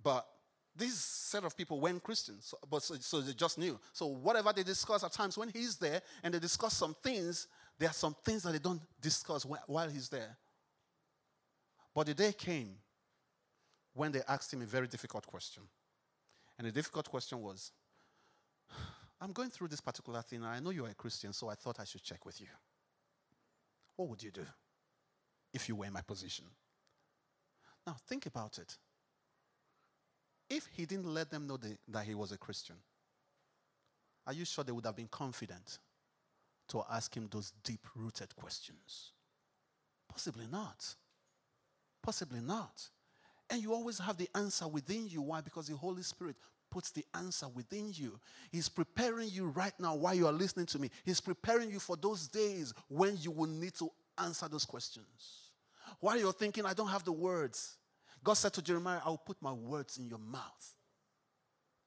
but 0.03 0.27
this 0.75 0.95
set 0.95 1.45
of 1.45 1.57
people 1.57 1.81
weren't 1.81 2.03
Christians, 2.03 2.47
so, 2.47 2.59
but 2.69 2.83
so, 2.83 2.95
so, 2.97 3.21
they 3.21 3.33
just 3.33 3.59
knew. 3.59 3.79
So 3.93 4.07
whatever 4.07 4.53
they 4.55 4.63
discuss 4.63 5.05
at 5.05 5.13
times 5.13 5.39
when 5.39 5.51
he's 5.51 5.77
there, 5.77 6.01
and 6.23 6.33
they 6.33 6.39
discuss 6.39 6.75
some 6.75 6.97
things, 7.03 7.47
there 7.79 7.91
are 7.91 7.95
some 7.95 8.17
things 8.25 8.43
that 8.43 8.53
they 8.53 8.59
don't 8.59 8.81
discuss 9.01 9.45
while 9.67 9.89
he's 9.89 10.09
there. 10.09 10.37
But 11.95 12.07
the 12.07 12.15
day 12.15 12.33
came 12.33 12.77
when 13.93 14.11
they 14.13 14.23
asked 14.27 14.53
him 14.53 14.63
a 14.63 14.67
very 14.67 14.89
difficult 14.89 15.27
question, 15.27 15.63
and 16.59 16.67
the 16.67 16.73
difficult 16.73 17.09
question 17.09 17.41
was, 17.41 17.73
"I'm 19.21 19.33
going 19.33 19.51
through 19.51 19.69
this 19.69 19.81
particular 19.81 20.23
thing, 20.23 20.43
and 20.43 20.49
I 20.49 20.61
know 20.61 20.71
you 20.71 20.85
are 20.85 20.91
a 20.91 20.95
Christian, 20.95 21.33
so 21.33 21.49
I 21.49 21.55
thought 21.55 21.79
I 21.79 21.85
should 21.85 22.03
check 22.03 22.27
with 22.27 22.41
you. 22.41 22.49
What 23.97 24.09
would 24.09 24.23
you 24.23 24.33
do 24.33 24.47
if 25.53 25.69
you 25.69 25.77
were 25.77 25.87
in 25.87 25.93
my 25.93 26.03
position?" 26.03 26.47
Now 27.87 27.95
think 27.95 28.27
about 28.27 28.59
it 28.59 28.79
if 30.49 30.67
he 30.67 30.87
didn't 30.87 31.07
let 31.07 31.31
them 31.31 31.47
know 31.47 31.57
the, 31.57 31.77
that 31.89 32.05
he 32.07 32.15
was 32.15 32.33
a 32.33 32.39
Christian, 32.39 32.77
are 34.27 34.33
you 34.33 34.45
sure 34.45 34.65
they 34.65 34.73
would 34.73 34.87
have 34.87 34.97
been 34.97 35.09
confident 35.09 35.79
to 36.69 36.83
ask 36.91 37.15
him 37.17 37.29
those 37.31 37.53
deep 37.63 37.87
rooted 37.95 38.35
questions? 38.37 39.13
Possibly 40.09 40.47
not. 40.47 40.95
Possibly 42.05 42.41
not. 42.41 42.87
And 43.49 43.63
you 43.63 43.73
always 43.73 43.99
have 43.99 44.19
the 44.19 44.29
answer 44.35 44.69
within 44.69 45.09
you. 45.09 45.23
Why? 45.23 45.41
Because 45.41 45.69
the 45.69 45.77
Holy 45.77 46.03
Spirit 46.03 46.37
puts 46.71 46.91
the 46.91 47.05
answer 47.15 47.47
within 47.49 47.93
you. 47.95 48.21
He's 48.53 48.69
preparing 48.69 49.31
you 49.31 49.47
right 49.47 49.73
now 49.79 49.95
while 49.95 50.15
you 50.15 50.27
are 50.27 50.33
listening 50.33 50.67
to 50.67 50.79
me. 50.79 50.91
He's 51.05 51.21
preparing 51.21 51.71
you 51.71 51.79
for 51.79 51.97
those 51.97 52.29
days 52.29 52.75
when 52.89 53.17
you 53.21 53.31
will 53.31 53.49
need 53.49 53.73
to 53.77 53.91
answer 54.19 54.49
those 54.49 54.67
questions. 54.67 55.51
While 56.01 56.19
you're 56.19 56.33
thinking, 56.33 56.67
I 56.67 56.75
don't 56.75 56.89
have 56.89 57.05
the 57.05 57.13
words, 57.13 57.77
God 58.23 58.35
said 58.35 58.53
to 58.55 58.63
Jeremiah, 58.63 59.01
I'll 59.03 59.17
put 59.17 59.41
my 59.41 59.53
words 59.53 59.97
in 59.97 60.07
your 60.07 60.19
mouth. 60.19 60.75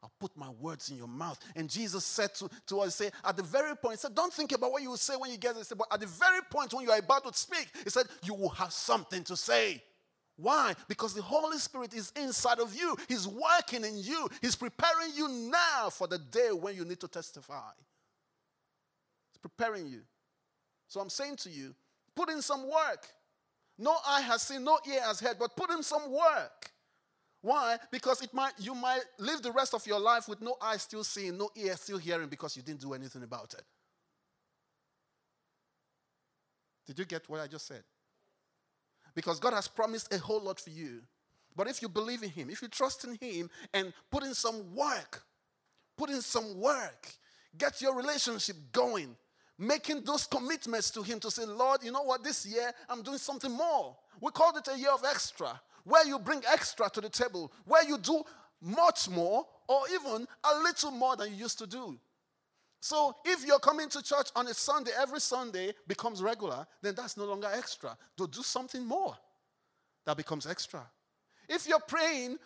I'll 0.01 0.12
put 0.19 0.36
my 0.36 0.49
words 0.49 0.89
in 0.89 0.97
your 0.97 1.08
mouth. 1.08 1.39
And 1.56 1.69
Jesus 1.69 2.06
said 2.06 2.34
to, 2.36 2.49
to 2.67 2.80
us, 2.80 2.95
say, 2.95 3.12
at 3.23 3.38
the 3.38 3.43
very 3.43 3.75
point, 3.75 3.95
he 3.95 3.97
said, 3.99 4.15
don't 4.15 4.34
think 4.34 4.51
about 4.51 4.71
what 4.71 4.82
you 4.82 4.89
will 4.89 4.97
say 4.97 5.15
when 5.15 5.30
you 5.30 5.38
get 5.38 5.53
there. 5.53 5.63
But 5.77 5.88
at 5.91 5.99
the 5.99 6.08
very 6.08 6.41
point 6.49 6.73
when 6.73 6.86
you 6.86 6.91
are 6.91 6.99
about 6.99 7.25
to 7.25 7.38
speak, 7.38 7.67
he 7.84 7.89
said, 7.89 8.06
you 8.23 8.34
will 8.34 8.49
have 8.49 8.71
something 8.71 9.23
to 9.25 9.36
say. 9.36 9.84
Why? 10.38 10.76
Because 10.88 11.15
the 11.15 11.21
Holy 11.21 11.58
Spirit 11.58 11.93
is 11.93 12.13
inside 12.15 12.60
of 12.60 12.76
you. 12.76 12.95
He's 13.10 13.28
working 13.28 13.84
in 13.84 13.97
you. 13.97 14.30
He's 14.39 14.56
preparing 14.56 15.12
you 15.15 15.28
now 15.28 15.89
for 15.89 16.08
the 16.08 16.19
day 16.19 16.50
when 16.52 16.76
you 16.76 16.86
need 16.86 17.00
to 17.00 17.08
testify. 17.08 17.71
He's 19.32 19.39
preparing 19.39 19.88
you. 19.88 20.02
So 20.88 21.02
I'm 21.02 21.10
saying 21.10 21.38
to 21.38 21.50
you, 21.50 21.73
put 22.15 22.30
in 22.30 22.41
some 22.41 22.63
work. 22.63 23.08
No 23.80 23.97
eye 24.08 24.21
has 24.21 24.43
seen, 24.43 24.63
no 24.63 24.80
ear 24.88 25.02
has 25.02 25.19
heard, 25.19 25.38
but 25.39 25.56
put 25.56 25.71
in 25.71 25.84
some 25.84 26.12
work. 26.12 26.71
Why? 27.41 27.78
Because 27.91 28.21
it 28.21 28.34
might 28.34 28.54
you 28.58 28.73
might 28.73 29.04
live 29.19 29.41
the 29.41 29.52
rest 29.52 29.73
of 29.73 29.86
your 29.86 30.00
life 30.00 30.28
with 30.28 30.41
no 30.41 30.56
eye 30.62 30.78
still 30.78 31.04
seeing, 31.04 31.38
no 31.38 31.50
ear 31.56 31.76
still 31.76 31.97
hearing 31.97 32.30
because 32.30 32.56
you 32.58 32.63
didn't 32.63 32.82
do 32.82 32.93
anything 32.93 33.23
about 33.23 33.54
it. 33.54 33.63
Did 36.86 37.00
you 37.00 37.06
get 37.06 37.30
what 37.30 37.39
I 37.39 37.47
just 37.47 37.67
said? 37.67 37.84
Because 39.17 39.39
God 39.39 39.53
has 39.53 39.67
promised 39.67 40.13
a 40.13 40.19
whole 40.19 40.43
lot 40.43 40.60
for 40.60 40.69
you. 40.69 41.01
But 41.56 41.67
if 41.67 41.82
you 41.82 41.89
believe 41.89 42.21
in 42.21 42.30
Him, 42.30 42.51
if 42.51 42.62
you 42.62 42.67
trust 42.67 43.03
in 43.03 43.17
Him 43.19 43.49
and 43.73 43.91
put 44.12 44.21
in 44.21 44.36
some 44.36 44.75
work, 44.75 45.23
put 45.97 46.12
in 46.12 46.21
some 46.21 46.60
work, 46.60 47.08
get 47.58 47.82
your 47.82 47.95
relationship 47.95 48.56
going, 48.71 49.15
making 49.58 50.03
those 50.03 50.27
commitments 50.27 50.91
to 50.91 51.01
Him 51.01 51.19
to 51.21 51.32
say, 51.32 51.45
Lord, 51.45 51.82
you 51.82 51.91
know 51.91 52.03
what, 52.03 52.23
this 52.23 52.45
year 52.45 52.71
I'm 52.88 53.01
doing 53.01 53.17
something 53.17 53.51
more. 53.51 53.97
We 54.21 54.30
called 54.30 54.58
it 54.58 54.67
a 54.71 54.77
year 54.77 54.91
of 54.91 55.03
extra, 55.03 55.60
where 55.84 56.06
you 56.06 56.19
bring 56.19 56.43
extra 56.47 56.88
to 56.88 57.01
the 57.01 57.10
table, 57.10 57.51
where 57.65 57.84
you 57.84 57.97
do 57.97 58.21
much 58.62 59.10
more 59.10 59.47
or 59.67 59.82
even 59.95 60.27
a 60.43 60.60
little 60.60 60.91
more 60.91 61.15
than 61.15 61.32
you 61.32 61.38
used 61.38 61.58
to 61.58 61.65
do. 61.65 61.97
So 62.88 63.13
if 63.26 63.45
you're 63.45 63.60
coming 63.60 63.89
to 63.89 64.02
church 64.02 64.30
on 64.34 64.47
a 64.47 64.54
Sunday, 64.54 64.91
every 64.97 65.19
Sunday 65.19 65.73
becomes 65.89 66.23
regular, 66.23 66.65
then 66.82 66.95
that's 66.95 67.17
no 67.17 67.26
longer 67.26 67.50
extra. 67.54 67.97
To 68.15 68.28
do 68.28 68.41
something 68.41 68.86
more, 68.86 69.13
that 70.06 70.15
becomes 70.15 70.47
extra. 70.47 70.89
If 71.50 71.67
you're 71.67 71.82
praying 71.86 72.38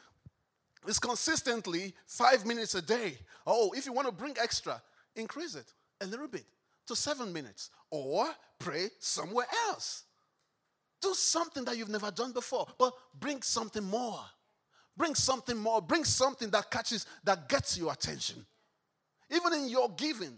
is 0.87 0.97
consistently 0.97 1.93
five 2.07 2.43
minutes 2.43 2.73
a 2.73 2.81
day, 2.81 3.19
oh, 3.45 3.71
if 3.75 3.85
you 3.85 3.93
want 3.93 4.07
to 4.07 4.11
bring 4.11 4.35
extra, 4.41 4.81
increase 5.15 5.53
it 5.53 5.71
a 6.01 6.07
little 6.07 6.27
bit 6.27 6.45
to 6.87 6.95
seven 6.95 7.31
minutes 7.31 7.69
or 7.91 8.27
pray 8.57 8.87
somewhere 8.97 9.45
else. 9.67 10.05
Do 11.03 11.13
something 11.13 11.65
that 11.65 11.77
you've 11.77 11.87
never 11.87 12.09
done 12.09 12.31
before, 12.31 12.65
but 12.79 12.95
bring 13.19 13.43
something 13.43 13.83
more. 13.83 14.21
Bring 14.97 15.13
something 15.13 15.57
more. 15.57 15.83
Bring 15.83 16.03
something 16.03 16.49
that 16.49 16.71
catches, 16.71 17.05
that 17.25 17.47
gets 17.47 17.77
your 17.77 17.93
attention. 17.93 18.43
Even 19.31 19.53
in 19.53 19.69
your 19.69 19.89
giving, 19.95 20.37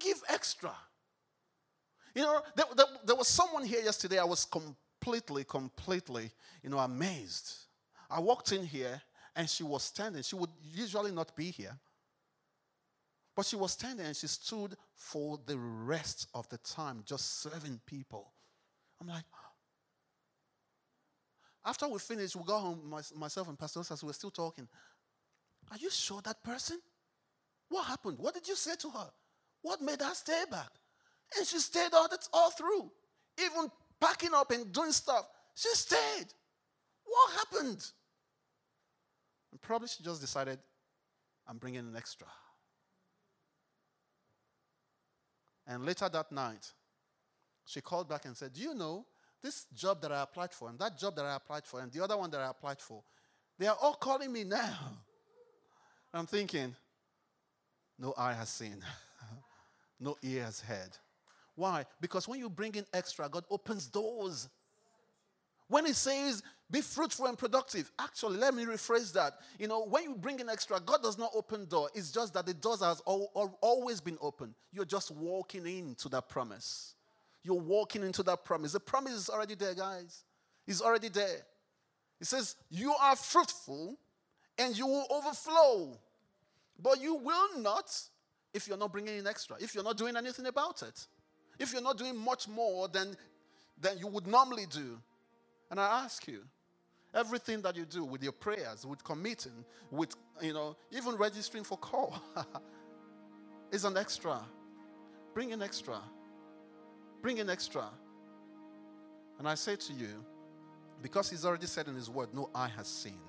give 0.00 0.20
extra. 0.28 0.72
You 2.14 2.22
know, 2.22 2.42
there, 2.56 2.66
there, 2.76 2.86
there 3.06 3.16
was 3.16 3.28
someone 3.28 3.64
here 3.64 3.80
yesterday, 3.80 4.18
I 4.18 4.24
was 4.24 4.44
completely, 4.44 5.44
completely, 5.44 6.30
you 6.62 6.70
know, 6.70 6.78
amazed. 6.78 7.54
I 8.10 8.20
walked 8.20 8.52
in 8.52 8.66
here 8.66 9.00
and 9.34 9.48
she 9.48 9.62
was 9.62 9.84
standing. 9.84 10.22
She 10.22 10.36
would 10.36 10.50
usually 10.62 11.12
not 11.12 11.34
be 11.36 11.50
here. 11.50 11.78
But 13.34 13.46
she 13.46 13.56
was 13.56 13.72
standing 13.72 14.04
and 14.04 14.16
she 14.16 14.26
stood 14.26 14.76
for 14.94 15.38
the 15.46 15.56
rest 15.56 16.28
of 16.34 16.46
the 16.50 16.58
time, 16.58 17.02
just 17.06 17.40
serving 17.40 17.80
people. 17.86 18.32
I'm 19.00 19.06
like, 19.06 19.24
after 21.64 21.88
we 21.88 21.98
finished, 21.98 22.36
we 22.36 22.44
got 22.44 22.60
home, 22.60 22.82
my, 22.90 23.00
myself 23.16 23.48
and 23.48 23.58
Pastor 23.58 23.80
Osas, 23.80 24.02
we 24.02 24.08
were 24.08 24.12
still 24.12 24.30
talking. 24.30 24.68
Are 25.70 25.78
you 25.78 25.90
sure 25.90 26.20
that 26.22 26.42
person? 26.42 26.80
What 27.72 27.86
happened? 27.86 28.18
What 28.18 28.34
did 28.34 28.46
you 28.46 28.54
say 28.54 28.72
to 28.80 28.90
her? 28.90 29.08
What 29.62 29.80
made 29.80 30.02
her 30.02 30.12
stay 30.12 30.44
back? 30.50 30.68
And 31.38 31.46
she 31.46 31.58
stayed 31.58 31.94
all, 31.94 32.06
that, 32.06 32.28
all 32.30 32.50
through. 32.50 32.92
Even 33.42 33.70
packing 33.98 34.34
up 34.34 34.50
and 34.50 34.70
doing 34.70 34.92
stuff. 34.92 35.26
She 35.54 35.70
stayed. 35.70 36.26
What 37.02 37.32
happened? 37.32 37.82
And 39.50 39.60
probably 39.62 39.88
she 39.88 40.04
just 40.04 40.20
decided, 40.20 40.58
I'm 41.48 41.56
bringing 41.56 41.80
an 41.80 41.96
extra. 41.96 42.26
And 45.66 45.86
later 45.86 46.10
that 46.10 46.30
night, 46.30 46.70
she 47.64 47.80
called 47.80 48.06
back 48.06 48.26
and 48.26 48.36
said, 48.36 48.52
Do 48.52 48.60
you 48.60 48.74
know 48.74 49.06
this 49.42 49.64
job 49.74 50.02
that 50.02 50.12
I 50.12 50.22
applied 50.22 50.52
for, 50.52 50.68
and 50.68 50.78
that 50.78 50.98
job 50.98 51.16
that 51.16 51.24
I 51.24 51.36
applied 51.36 51.64
for, 51.64 51.80
and 51.80 51.90
the 51.90 52.04
other 52.04 52.18
one 52.18 52.30
that 52.32 52.40
I 52.42 52.50
applied 52.50 52.82
for, 52.82 53.02
they 53.58 53.66
are 53.66 53.78
all 53.80 53.94
calling 53.94 54.30
me 54.30 54.44
now. 54.44 54.76
I'm 56.12 56.26
thinking, 56.26 56.76
no 57.98 58.14
eye 58.16 58.32
has 58.32 58.48
seen, 58.48 58.82
no 60.00 60.16
ear 60.22 60.44
has 60.44 60.60
heard. 60.60 60.96
Why? 61.54 61.84
Because 62.00 62.26
when 62.26 62.38
you 62.38 62.48
bring 62.48 62.74
in 62.74 62.86
extra, 62.92 63.28
God 63.28 63.44
opens 63.50 63.86
doors. 63.86 64.48
When 65.68 65.86
He 65.86 65.92
says, 65.92 66.42
be 66.72 66.80
fruitful 66.80 67.26
and 67.26 67.36
productive, 67.36 67.92
actually, 67.98 68.38
let 68.38 68.54
me 68.54 68.64
rephrase 68.64 69.12
that. 69.12 69.34
You 69.58 69.68
know, 69.68 69.84
when 69.84 70.04
you 70.04 70.14
bring 70.14 70.40
in 70.40 70.48
extra, 70.48 70.80
God 70.80 71.02
does 71.02 71.18
not 71.18 71.30
open 71.34 71.66
door. 71.66 71.90
It's 71.94 72.10
just 72.10 72.32
that 72.32 72.46
the 72.46 72.54
doors 72.54 72.80
has 72.80 73.00
always 73.00 74.00
been 74.00 74.16
open. 74.22 74.54
You're 74.72 74.86
just 74.86 75.10
walking 75.10 75.66
into 75.66 76.08
that 76.08 76.30
promise. 76.30 76.94
You're 77.42 77.60
walking 77.60 78.02
into 78.02 78.22
that 78.22 78.44
promise. 78.44 78.72
The 78.72 78.80
promise 78.80 79.12
is 79.12 79.28
already 79.28 79.54
there, 79.54 79.74
guys. 79.74 80.24
It's 80.66 80.80
already 80.80 81.10
there. 81.10 81.44
It 82.20 82.26
says, 82.26 82.56
You 82.70 82.94
are 82.94 83.16
fruitful 83.16 83.98
and 84.56 84.76
you 84.76 84.86
will 84.86 85.06
overflow. 85.10 85.98
But 86.82 87.00
you 87.00 87.14
will 87.14 87.58
not 87.60 87.90
if 88.54 88.68
you're 88.68 88.76
not 88.76 88.92
bringing 88.92 89.18
in 89.18 89.26
extra, 89.26 89.56
if 89.60 89.74
you're 89.74 89.84
not 89.84 89.96
doing 89.96 90.16
anything 90.16 90.46
about 90.46 90.82
it, 90.82 91.06
if 91.58 91.72
you're 91.72 91.82
not 91.82 91.96
doing 91.96 92.16
much 92.16 92.48
more 92.48 92.88
than, 92.88 93.16
than 93.80 93.98
you 93.98 94.06
would 94.06 94.26
normally 94.26 94.66
do. 94.66 94.98
And 95.70 95.80
I 95.80 96.04
ask 96.04 96.26
you, 96.28 96.42
everything 97.14 97.62
that 97.62 97.76
you 97.76 97.84
do 97.84 98.04
with 98.04 98.22
your 98.22 98.32
prayers, 98.32 98.84
with 98.84 99.02
committing, 99.04 99.64
with, 99.90 100.14
you 100.40 100.52
know, 100.52 100.76
even 100.90 101.16
registering 101.16 101.64
for 101.64 101.78
call 101.78 102.22
is 103.72 103.84
an 103.84 103.96
extra. 103.96 104.40
Bring 105.34 105.50
in 105.50 105.62
extra. 105.62 105.98
Bring 107.22 107.38
in 107.38 107.48
extra. 107.48 107.88
And 109.38 109.48
I 109.48 109.54
say 109.54 109.76
to 109.76 109.92
you, 109.94 110.24
because 111.00 111.30
he's 111.30 111.44
already 111.44 111.66
said 111.66 111.88
in 111.88 111.94
his 111.94 112.10
word, 112.10 112.28
no 112.34 112.50
eye 112.54 112.70
has 112.76 112.86
seen, 112.86 113.20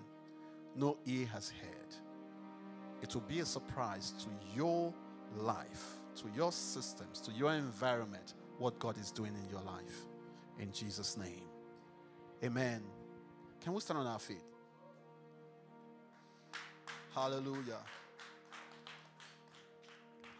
no 0.76 0.98
ear 1.06 1.28
has 1.28 1.50
heard. 1.50 2.03
It 3.04 3.14
will 3.14 3.22
be 3.22 3.42
a 3.42 3.46
surprise 3.46 4.14
to 4.20 4.30
your 4.56 4.94
life, 5.36 5.98
to 6.16 6.24
your 6.34 6.54
systems, 6.54 7.20
to 7.20 7.34
your 7.34 7.54
environment, 7.54 8.34
what 8.60 8.80
God 8.80 8.98
is 8.98 9.12
doing 9.12 9.36
in 9.36 9.50
your 9.50 9.60
life. 9.60 10.06
In 10.58 10.72
Jesus' 10.72 11.18
name. 11.18 11.44
Amen. 12.46 12.82
Can 13.60 13.74
we 13.74 13.82
stand 13.82 14.00
on 14.00 14.08
our 14.08 14.20
feet? 14.20 14.38
Hallelujah. 17.14 17.80